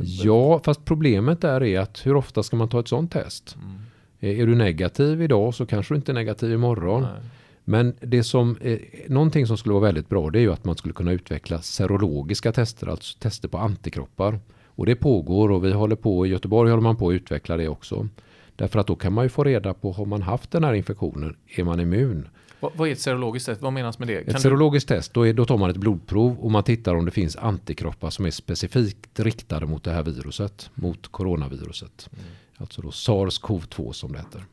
Ja, 0.00 0.60
fast 0.64 0.84
problemet 0.84 1.40
där 1.40 1.62
är 1.62 1.80
att 1.80 2.06
hur 2.06 2.16
ofta 2.16 2.42
ska 2.42 2.56
man 2.56 2.68
ta 2.68 2.80
ett 2.80 2.88
sånt 2.88 3.12
test? 3.12 3.56
Mm. 3.62 4.40
Är 4.40 4.46
du 4.46 4.54
negativ 4.54 5.22
idag 5.22 5.54
så 5.54 5.66
kanske 5.66 5.94
du 5.94 5.96
inte 5.96 6.12
är 6.12 6.14
negativ 6.14 6.52
imorgon. 6.52 7.02
Nej. 7.02 7.10
Men 7.64 7.94
det 8.00 8.22
som, 8.22 8.56
eh, 8.60 8.78
någonting 9.08 9.46
som 9.46 9.56
skulle 9.56 9.72
vara 9.72 9.84
väldigt 9.84 10.08
bra 10.08 10.30
det 10.30 10.38
är 10.38 10.40
ju 10.40 10.52
att 10.52 10.64
man 10.64 10.76
skulle 10.76 10.94
kunna 10.94 11.12
utveckla 11.12 11.62
serologiska 11.62 12.52
tester, 12.52 12.86
alltså 12.86 13.18
tester 13.18 13.48
på 13.48 13.58
antikroppar. 13.58 14.40
Och 14.66 14.86
det 14.86 14.96
pågår 14.96 15.50
och 15.50 15.64
vi 15.64 15.72
håller 15.72 15.96
på, 15.96 16.26
i 16.26 16.28
Göteborg 16.28 16.70
håller 16.70 16.82
man 16.82 16.96
på 16.96 17.08
att 17.08 17.14
utveckla 17.14 17.56
det 17.56 17.68
också. 17.68 18.08
Därför 18.56 18.78
att 18.78 18.86
då 18.86 18.96
kan 18.96 19.12
man 19.12 19.24
ju 19.24 19.28
få 19.28 19.44
reda 19.44 19.74
på, 19.74 19.92
har 19.92 20.04
man 20.04 20.22
haft 20.22 20.50
den 20.50 20.64
här 20.64 20.74
infektionen, 20.74 21.36
är 21.46 21.64
man 21.64 21.80
immun? 21.80 22.28
Vad, 22.60 22.72
vad 22.76 22.88
är 22.88 22.92
ett 22.92 23.00
serologiskt 23.00 23.46
test? 23.46 23.62
Vad 23.62 23.72
menas 23.72 23.98
med 23.98 24.08
det? 24.08 24.24
Kan 24.24 24.34
ett 24.34 24.42
serologiskt 24.42 24.88
test, 24.88 25.14
då, 25.14 25.26
är, 25.26 25.32
då 25.32 25.44
tar 25.44 25.58
man 25.58 25.70
ett 25.70 25.76
blodprov 25.76 26.38
och 26.40 26.50
man 26.50 26.64
tittar 26.64 26.94
om 26.94 27.04
det 27.04 27.10
finns 27.10 27.36
antikroppar 27.36 28.10
som 28.10 28.26
är 28.26 28.30
specifikt 28.30 29.20
riktade 29.20 29.66
mot 29.66 29.84
det 29.84 29.90
här 29.90 30.02
viruset, 30.02 30.70
mot 30.74 31.08
coronaviruset. 31.08 32.10
Mm. 32.12 32.24
Alltså 32.56 32.82
då 32.82 32.88
SARS-CoV-2 32.88 33.92
som 33.92 34.12
det 34.12 34.18
heter. 34.18 34.44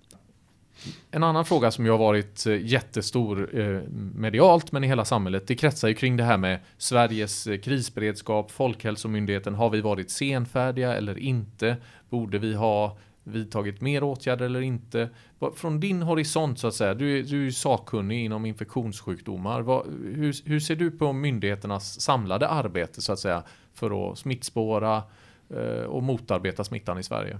En 1.11 1.23
annan 1.23 1.45
fråga 1.45 1.71
som 1.71 1.85
ju 1.85 1.91
har 1.91 1.97
varit 1.97 2.45
eh, 2.45 2.65
jättestor 2.65 3.59
eh, 3.59 3.81
medialt 4.15 4.71
men 4.71 4.83
i 4.83 4.87
hela 4.87 5.05
samhället 5.05 5.47
det 5.47 5.55
kretsar 5.55 5.87
ju 5.87 5.93
kring 5.93 6.17
det 6.17 6.23
här 6.23 6.37
med 6.37 6.59
Sveriges 6.77 7.47
eh, 7.47 7.59
krisberedskap, 7.59 8.51
Folkhälsomyndigheten. 8.51 9.55
Har 9.55 9.69
vi 9.69 9.81
varit 9.81 10.11
senfärdiga 10.11 10.95
eller 10.95 11.19
inte? 11.19 11.77
Borde 12.09 12.39
vi 12.39 12.53
ha 12.53 12.97
vidtagit 13.29 13.81
mer 13.81 14.03
åtgärder 14.03 14.45
eller 14.45 14.61
inte? 14.61 15.09
Från 15.55 15.79
din 15.79 16.01
horisont 16.01 16.59
så 16.59 16.67
att 16.67 16.73
säga, 16.73 16.93
du 16.93 17.19
är, 17.19 17.23
du 17.23 17.47
är 17.47 17.51
sakkunnig 17.51 18.25
inom 18.25 18.45
infektionssjukdomar. 18.45 19.61
Vad, 19.61 19.85
hur, 20.15 20.49
hur, 20.49 20.59
ser 20.59 20.75
du 20.75 20.91
på 20.91 21.13
myndigheternas 21.13 22.01
samlade 22.01 22.47
arbete 22.47 23.01
så 23.01 23.13
att 23.13 23.19
säga 23.19 23.43
för 23.73 24.11
att 24.11 24.17
smittspåra 24.17 25.03
eh, 25.49 25.83
och 25.83 26.03
motarbeta 26.03 26.63
smittan 26.63 26.97
i 26.97 27.03
Sverige? 27.03 27.39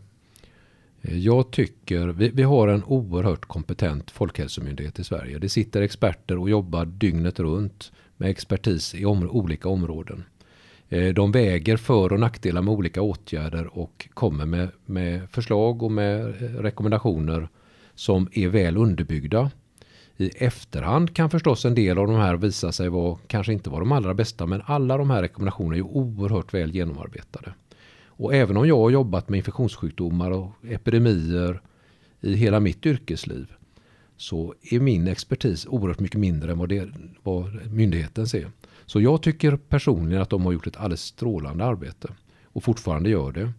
Jag 1.01 1.51
tycker, 1.51 2.07
vi, 2.07 2.29
vi, 2.29 2.43
har 2.43 2.67
en 2.67 2.83
oerhört 2.83 3.45
kompetent 3.45 4.11
folkhälsomyndighet 4.11 4.99
i 4.99 5.03
Sverige. 5.03 5.39
Det 5.39 5.49
sitter 5.49 5.81
experter 5.81 6.37
och 6.37 6.49
jobbar 6.49 6.85
dygnet 6.85 7.39
runt 7.39 7.91
med 8.17 8.29
expertis 8.29 8.95
i 8.95 9.05
om, 9.05 9.29
olika 9.29 9.69
områden. 9.69 10.23
Eh, 10.89 11.13
de 11.13 11.31
väger 11.31 11.77
för 11.77 12.13
och 12.13 12.19
nackdelar 12.19 12.61
med 12.61 12.73
olika 12.73 13.01
åtgärder 13.01 13.77
och 13.77 14.09
kommer 14.13 14.45
med, 14.45 14.69
med 14.85 15.29
förslag 15.29 15.83
och 15.83 15.91
med 15.91 16.21
eh, 16.21 16.61
rekommendationer 16.61 17.49
som 17.95 18.29
är 18.31 18.47
väl 18.47 18.77
underbyggda. 18.77 19.51
I 20.17 20.29
efterhand 20.29 21.15
kan 21.15 21.29
förstås 21.29 21.65
en 21.65 21.75
del 21.75 21.97
av 21.97 22.07
de 22.07 22.15
här 22.15 22.35
visa 22.35 22.71
sig 22.71 22.89
vara 22.89 23.17
kanske 23.27 23.53
inte 23.53 23.69
var 23.69 23.79
de 23.79 23.91
allra 23.91 24.13
bästa 24.13 24.45
men 24.45 24.61
alla 24.65 24.97
de 24.97 25.09
här 25.09 25.21
rekommendationerna 25.21 25.77
är 25.77 25.81
oerhört 25.81 26.53
väl 26.53 26.75
genomarbetade. 26.75 27.53
Och 28.05 28.35
även 28.35 28.57
om 28.57 28.67
jag 28.67 28.77
har 28.77 28.89
jobbat 28.89 29.29
med 29.29 29.37
infektionssjukdomar 29.37 30.31
och 30.31 30.51
epidemier 30.69 31.61
i 32.21 32.35
hela 32.35 32.59
mitt 32.59 32.85
yrkesliv 32.85 33.53
så 34.19 34.53
är 34.61 34.79
min 34.79 35.07
expertis 35.07 35.65
oerhört 35.65 35.99
mycket 35.99 36.19
mindre 36.19 36.51
än 36.51 36.57
vad, 36.57 36.69
det, 36.69 36.89
vad 37.23 37.71
myndigheten 37.71 38.27
ser. 38.27 38.51
Så 38.85 39.01
jag 39.01 39.21
tycker 39.21 39.55
personligen 39.55 40.21
att 40.21 40.29
de 40.29 40.45
har 40.45 40.51
gjort 40.51 40.67
ett 40.67 40.77
alldeles 40.77 41.01
strålande 41.01 41.65
arbete 41.65 42.07
och 42.43 42.63
fortfarande 42.63 43.09
gör 43.09 43.31
det. 43.31 43.51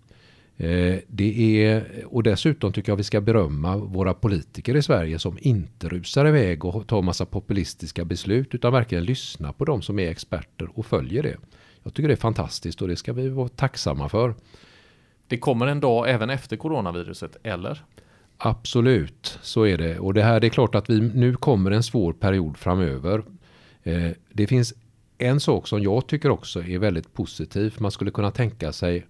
Eh, 0.67 0.99
det 1.07 1.65
är, 1.65 2.05
och 2.07 2.23
dessutom 2.23 2.73
tycker 2.73 2.93
jag 2.93 2.97
vi 2.97 3.05
ska 3.05 3.21
berömma 3.21 3.77
våra 3.77 4.15
politiker 4.15 4.77
i 4.77 4.83
Sverige 4.83 5.19
som 5.19 5.39
inte 5.41 5.89
rusar 5.89 6.27
iväg 6.27 6.65
och 6.65 6.87
tar 6.87 7.03
massa 7.03 7.27
populistiska 7.27 8.05
beslut 8.05 8.55
utan 8.55 8.73
verkligen 8.73 9.05
lyssnar 9.05 9.53
på 9.53 9.65
de 9.65 9.83
som 9.83 9.99
är 9.99 10.11
experter 10.11 10.69
och 10.75 10.87
följer 10.87 11.23
det. 11.23 11.37
Jag 11.83 11.95
tycker 11.95 12.09
det 12.09 12.15
är 12.15 12.17
fantastiskt 12.17 12.83
och 12.83 12.89
det 12.89 12.97
ska 12.97 13.13
vi 13.13 13.29
vara 13.29 13.49
tacksamma 13.49 14.09
för. 14.09 14.35
Det 15.29 15.39
kommer 15.39 15.67
en 15.67 15.81
dag 15.81 16.11
även 16.11 16.31
efter 16.31 16.57
coronaviruset, 16.57 17.37
eller? 17.43 17.83
Absolut, 18.43 19.39
så 19.43 19.67
är 19.67 19.79
det. 19.79 19.99
Och 19.99 20.15
det 20.15 20.23
här 20.23 20.41
det 20.41 20.47
är 20.47 20.49
klart 20.49 20.75
att 20.75 20.91
vi 20.91 21.01
nu 21.01 21.35
kommer 21.35 21.71
en 21.71 21.83
svår 21.83 22.13
period 22.13 22.57
framöver. 22.57 23.23
Eh, 23.83 24.11
det 24.33 24.47
finns 24.47 24.75
en 25.19 25.41
sak 25.41 25.69
som 25.69 25.83
jag 25.83 26.07
tycker 26.07 26.31
också 26.31 26.63
är 26.63 26.79
väldigt 26.79 27.15
positiv. 27.15 27.75
Man 27.79 27.91
skulle 27.91 28.11
kunna 28.11 28.31
tänka 28.31 28.73
sig 28.73 29.07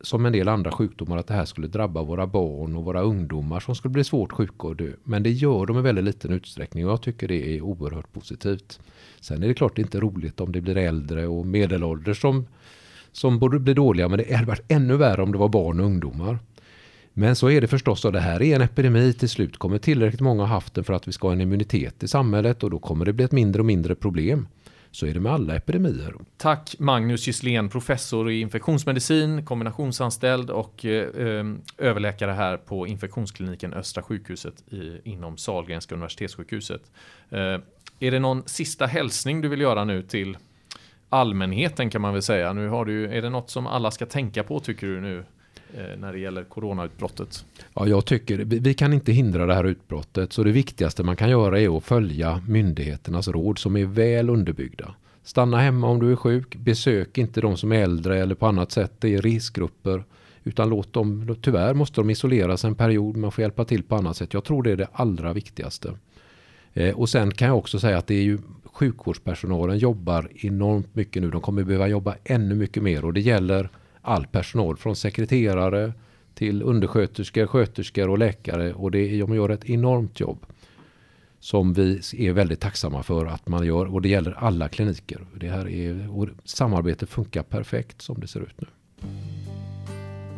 som 0.00 0.26
en 0.26 0.32
del 0.32 0.48
andra 0.48 0.72
sjukdomar 0.72 1.16
att 1.16 1.26
det 1.26 1.34
här 1.34 1.44
skulle 1.44 1.66
drabba 1.66 2.02
våra 2.02 2.26
barn 2.26 2.76
och 2.76 2.84
våra 2.84 3.00
ungdomar 3.00 3.60
som 3.60 3.74
skulle 3.74 3.92
bli 3.92 4.04
svårt 4.04 4.32
sjuka 4.32 4.66
och 4.66 4.76
dö. 4.76 4.92
Men 5.04 5.22
det 5.22 5.30
gör 5.30 5.66
de 5.66 5.78
i 5.78 5.82
väldigt 5.82 6.04
liten 6.04 6.32
utsträckning 6.32 6.86
och 6.86 6.92
jag 6.92 7.02
tycker 7.02 7.28
det 7.28 7.56
är 7.56 7.60
oerhört 7.60 8.12
positivt. 8.12 8.80
Sen 9.20 9.42
är 9.42 9.48
det 9.48 9.54
klart 9.54 9.78
inte 9.78 10.00
roligt 10.00 10.40
om 10.40 10.52
det 10.52 10.60
blir 10.60 10.76
äldre 10.76 11.26
och 11.26 11.46
medelålders 11.46 12.20
som, 12.20 12.46
som 13.12 13.38
borde 13.38 13.58
bli 13.58 13.74
dåliga 13.74 14.08
men 14.08 14.18
det 14.18 14.34
hade 14.34 14.46
varit 14.46 14.72
ännu 14.72 14.96
värre 14.96 15.22
om 15.22 15.32
det 15.32 15.38
var 15.38 15.48
barn 15.48 15.80
och 15.80 15.86
ungdomar. 15.86 16.38
Men 17.20 17.36
så 17.36 17.50
är 17.50 17.60
det 17.60 17.68
förstås 17.68 18.04
och 18.04 18.12
det 18.12 18.20
här 18.20 18.42
är 18.42 18.56
en 18.56 18.62
epidemi. 18.62 19.12
Till 19.12 19.28
slut 19.28 19.56
kommer 19.56 19.78
tillräckligt 19.78 20.20
många 20.20 20.44
haft 20.44 20.74
den 20.74 20.84
för 20.84 20.92
att 20.92 21.08
vi 21.08 21.12
ska 21.12 21.28
ha 21.28 21.32
en 21.32 21.40
immunitet 21.40 22.02
i 22.02 22.08
samhället 22.08 22.62
och 22.62 22.70
då 22.70 22.78
kommer 22.78 23.04
det 23.04 23.12
bli 23.12 23.24
ett 23.24 23.32
mindre 23.32 23.62
och 23.62 23.66
mindre 23.66 23.94
problem. 23.94 24.48
Så 24.90 25.06
är 25.06 25.14
det 25.14 25.20
med 25.20 25.32
alla 25.32 25.56
epidemier. 25.56 26.14
Tack 26.36 26.74
Magnus 26.78 27.26
Gisslén, 27.26 27.68
professor 27.68 28.30
i 28.30 28.40
infektionsmedicin, 28.40 29.44
kombinationsanställd 29.44 30.50
och 30.50 30.84
eh, 30.84 31.26
eh, 31.26 31.44
överläkare 31.78 32.32
här 32.32 32.56
på 32.56 32.86
infektionskliniken 32.86 33.74
Östra 33.74 34.02
sjukhuset 34.02 34.72
i, 34.72 35.10
inom 35.10 35.36
Sahlgrenska 35.36 35.94
universitetssjukhuset. 35.94 36.82
Eh, 37.30 37.38
är 38.00 38.10
det 38.10 38.18
någon 38.18 38.42
sista 38.46 38.86
hälsning 38.86 39.40
du 39.40 39.48
vill 39.48 39.60
göra 39.60 39.84
nu 39.84 40.02
till 40.02 40.36
allmänheten 41.08 41.90
kan 41.90 42.00
man 42.00 42.12
väl 42.12 42.22
säga? 42.22 42.52
Nu 42.52 42.68
har 42.68 42.84
du, 42.84 43.06
är 43.06 43.22
det 43.22 43.30
något 43.30 43.50
som 43.50 43.66
alla 43.66 43.90
ska 43.90 44.06
tänka 44.06 44.42
på 44.42 44.60
tycker 44.60 44.86
du 44.86 45.00
nu 45.00 45.24
Eh, 45.74 45.98
när 45.98 46.12
det 46.12 46.18
gäller 46.18 46.44
coronautbrottet? 46.44 47.44
Ja, 47.74 47.86
jag 47.86 48.04
tycker 48.04 48.38
vi 48.38 48.74
kan 48.74 48.92
inte 48.92 49.12
hindra 49.12 49.46
det 49.46 49.54
här 49.54 49.64
utbrottet 49.64 50.32
så 50.32 50.44
det 50.44 50.52
viktigaste 50.52 51.02
man 51.02 51.16
kan 51.16 51.30
göra 51.30 51.60
är 51.60 51.76
att 51.76 51.84
följa 51.84 52.42
myndigheternas 52.48 53.28
råd 53.28 53.58
som 53.58 53.76
är 53.76 53.84
väl 53.84 54.30
underbyggda. 54.30 54.94
Stanna 55.22 55.58
hemma 55.58 55.88
om 55.88 56.00
du 56.00 56.12
är 56.12 56.16
sjuk, 56.16 56.56
besök 56.56 57.18
inte 57.18 57.40
de 57.40 57.56
som 57.56 57.72
är 57.72 57.82
äldre 57.82 58.18
eller 58.18 58.34
på 58.34 58.46
annat 58.46 58.72
sätt 58.72 59.04
i 59.04 59.14
är 59.14 59.22
riskgrupper 59.22 60.04
utan 60.44 60.68
låt 60.68 60.92
dem, 60.92 61.36
tyvärr 61.42 61.74
måste 61.74 62.00
de 62.00 62.10
isoleras 62.10 62.64
en 62.64 62.74
period, 62.74 63.16
man 63.16 63.32
får 63.32 63.42
hjälpa 63.42 63.64
till 63.64 63.82
på 63.82 63.96
annat 63.96 64.16
sätt. 64.16 64.34
Jag 64.34 64.44
tror 64.44 64.62
det 64.62 64.70
är 64.70 64.76
det 64.76 64.88
allra 64.92 65.32
viktigaste. 65.32 65.92
Eh, 66.72 66.94
och 66.94 67.08
sen 67.08 67.30
kan 67.30 67.48
jag 67.48 67.58
också 67.58 67.78
säga 67.78 67.98
att 67.98 68.06
det 68.06 68.14
är 68.14 68.22
ju 68.22 68.38
sjukvårdspersonalen 68.64 69.78
jobbar 69.78 70.28
enormt 70.34 70.94
mycket 70.94 71.22
nu. 71.22 71.30
De 71.30 71.40
kommer 71.40 71.64
behöva 71.64 71.88
jobba 71.88 72.14
ännu 72.24 72.54
mycket 72.54 72.82
mer 72.82 73.04
och 73.04 73.12
det 73.12 73.20
gäller 73.20 73.68
all 74.02 74.26
personal 74.26 74.76
från 74.76 74.96
sekreterare 74.96 75.92
till 76.34 76.62
undersköterskor, 76.62 77.46
sköterskor 77.46 78.08
och 78.08 78.18
läkare 78.18 78.72
och 78.72 78.90
det, 78.90 79.20
de 79.20 79.34
gör 79.34 79.48
ett 79.48 79.70
enormt 79.70 80.20
jobb 80.20 80.46
som 81.40 81.72
vi 81.72 82.00
är 82.12 82.32
väldigt 82.32 82.60
tacksamma 82.60 83.02
för 83.02 83.26
att 83.26 83.48
man 83.48 83.66
gör 83.66 83.94
och 83.94 84.02
det 84.02 84.08
gäller 84.08 84.32
alla 84.32 84.68
kliniker. 84.68 85.26
Det 85.34 85.48
här 85.48 85.68
är, 85.68 86.18
och 86.18 86.28
samarbetet 86.44 87.08
funkar 87.08 87.42
perfekt 87.42 88.02
som 88.02 88.20
det 88.20 88.26
ser 88.26 88.40
ut 88.40 88.60
nu. 88.60 88.66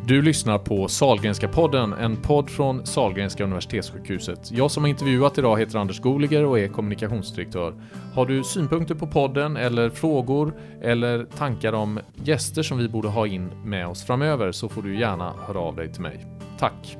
Du 0.07 0.21
lyssnar 0.21 0.57
på 0.57 0.87
Salgrenska 0.87 1.47
podden, 1.47 1.93
en 1.93 2.15
podd 2.15 2.49
från 2.49 2.85
Salgrenska 2.85 3.43
Universitetssjukhuset. 3.43 4.51
Jag 4.51 4.71
som 4.71 4.83
har 4.83 4.89
intervjuat 4.89 5.37
idag 5.37 5.59
heter 5.59 5.79
Anders 5.79 5.99
Goliger 5.99 6.45
och 6.45 6.59
är 6.59 6.67
kommunikationsdirektör. 6.67 7.73
Har 8.13 8.25
du 8.25 8.43
synpunkter 8.43 8.95
på 8.95 9.07
podden 9.07 9.57
eller 9.57 9.89
frågor 9.89 10.53
eller 10.81 11.25
tankar 11.25 11.73
om 11.73 11.99
gäster 12.15 12.63
som 12.63 12.77
vi 12.77 12.89
borde 12.89 13.07
ha 13.07 13.27
in 13.27 13.51
med 13.65 13.87
oss 13.87 14.03
framöver 14.05 14.51
så 14.51 14.69
får 14.69 14.81
du 14.81 14.99
gärna 14.99 15.33
höra 15.47 15.59
av 15.59 15.75
dig 15.75 15.93
till 15.93 16.01
mig. 16.01 16.25
Tack! 16.59 16.97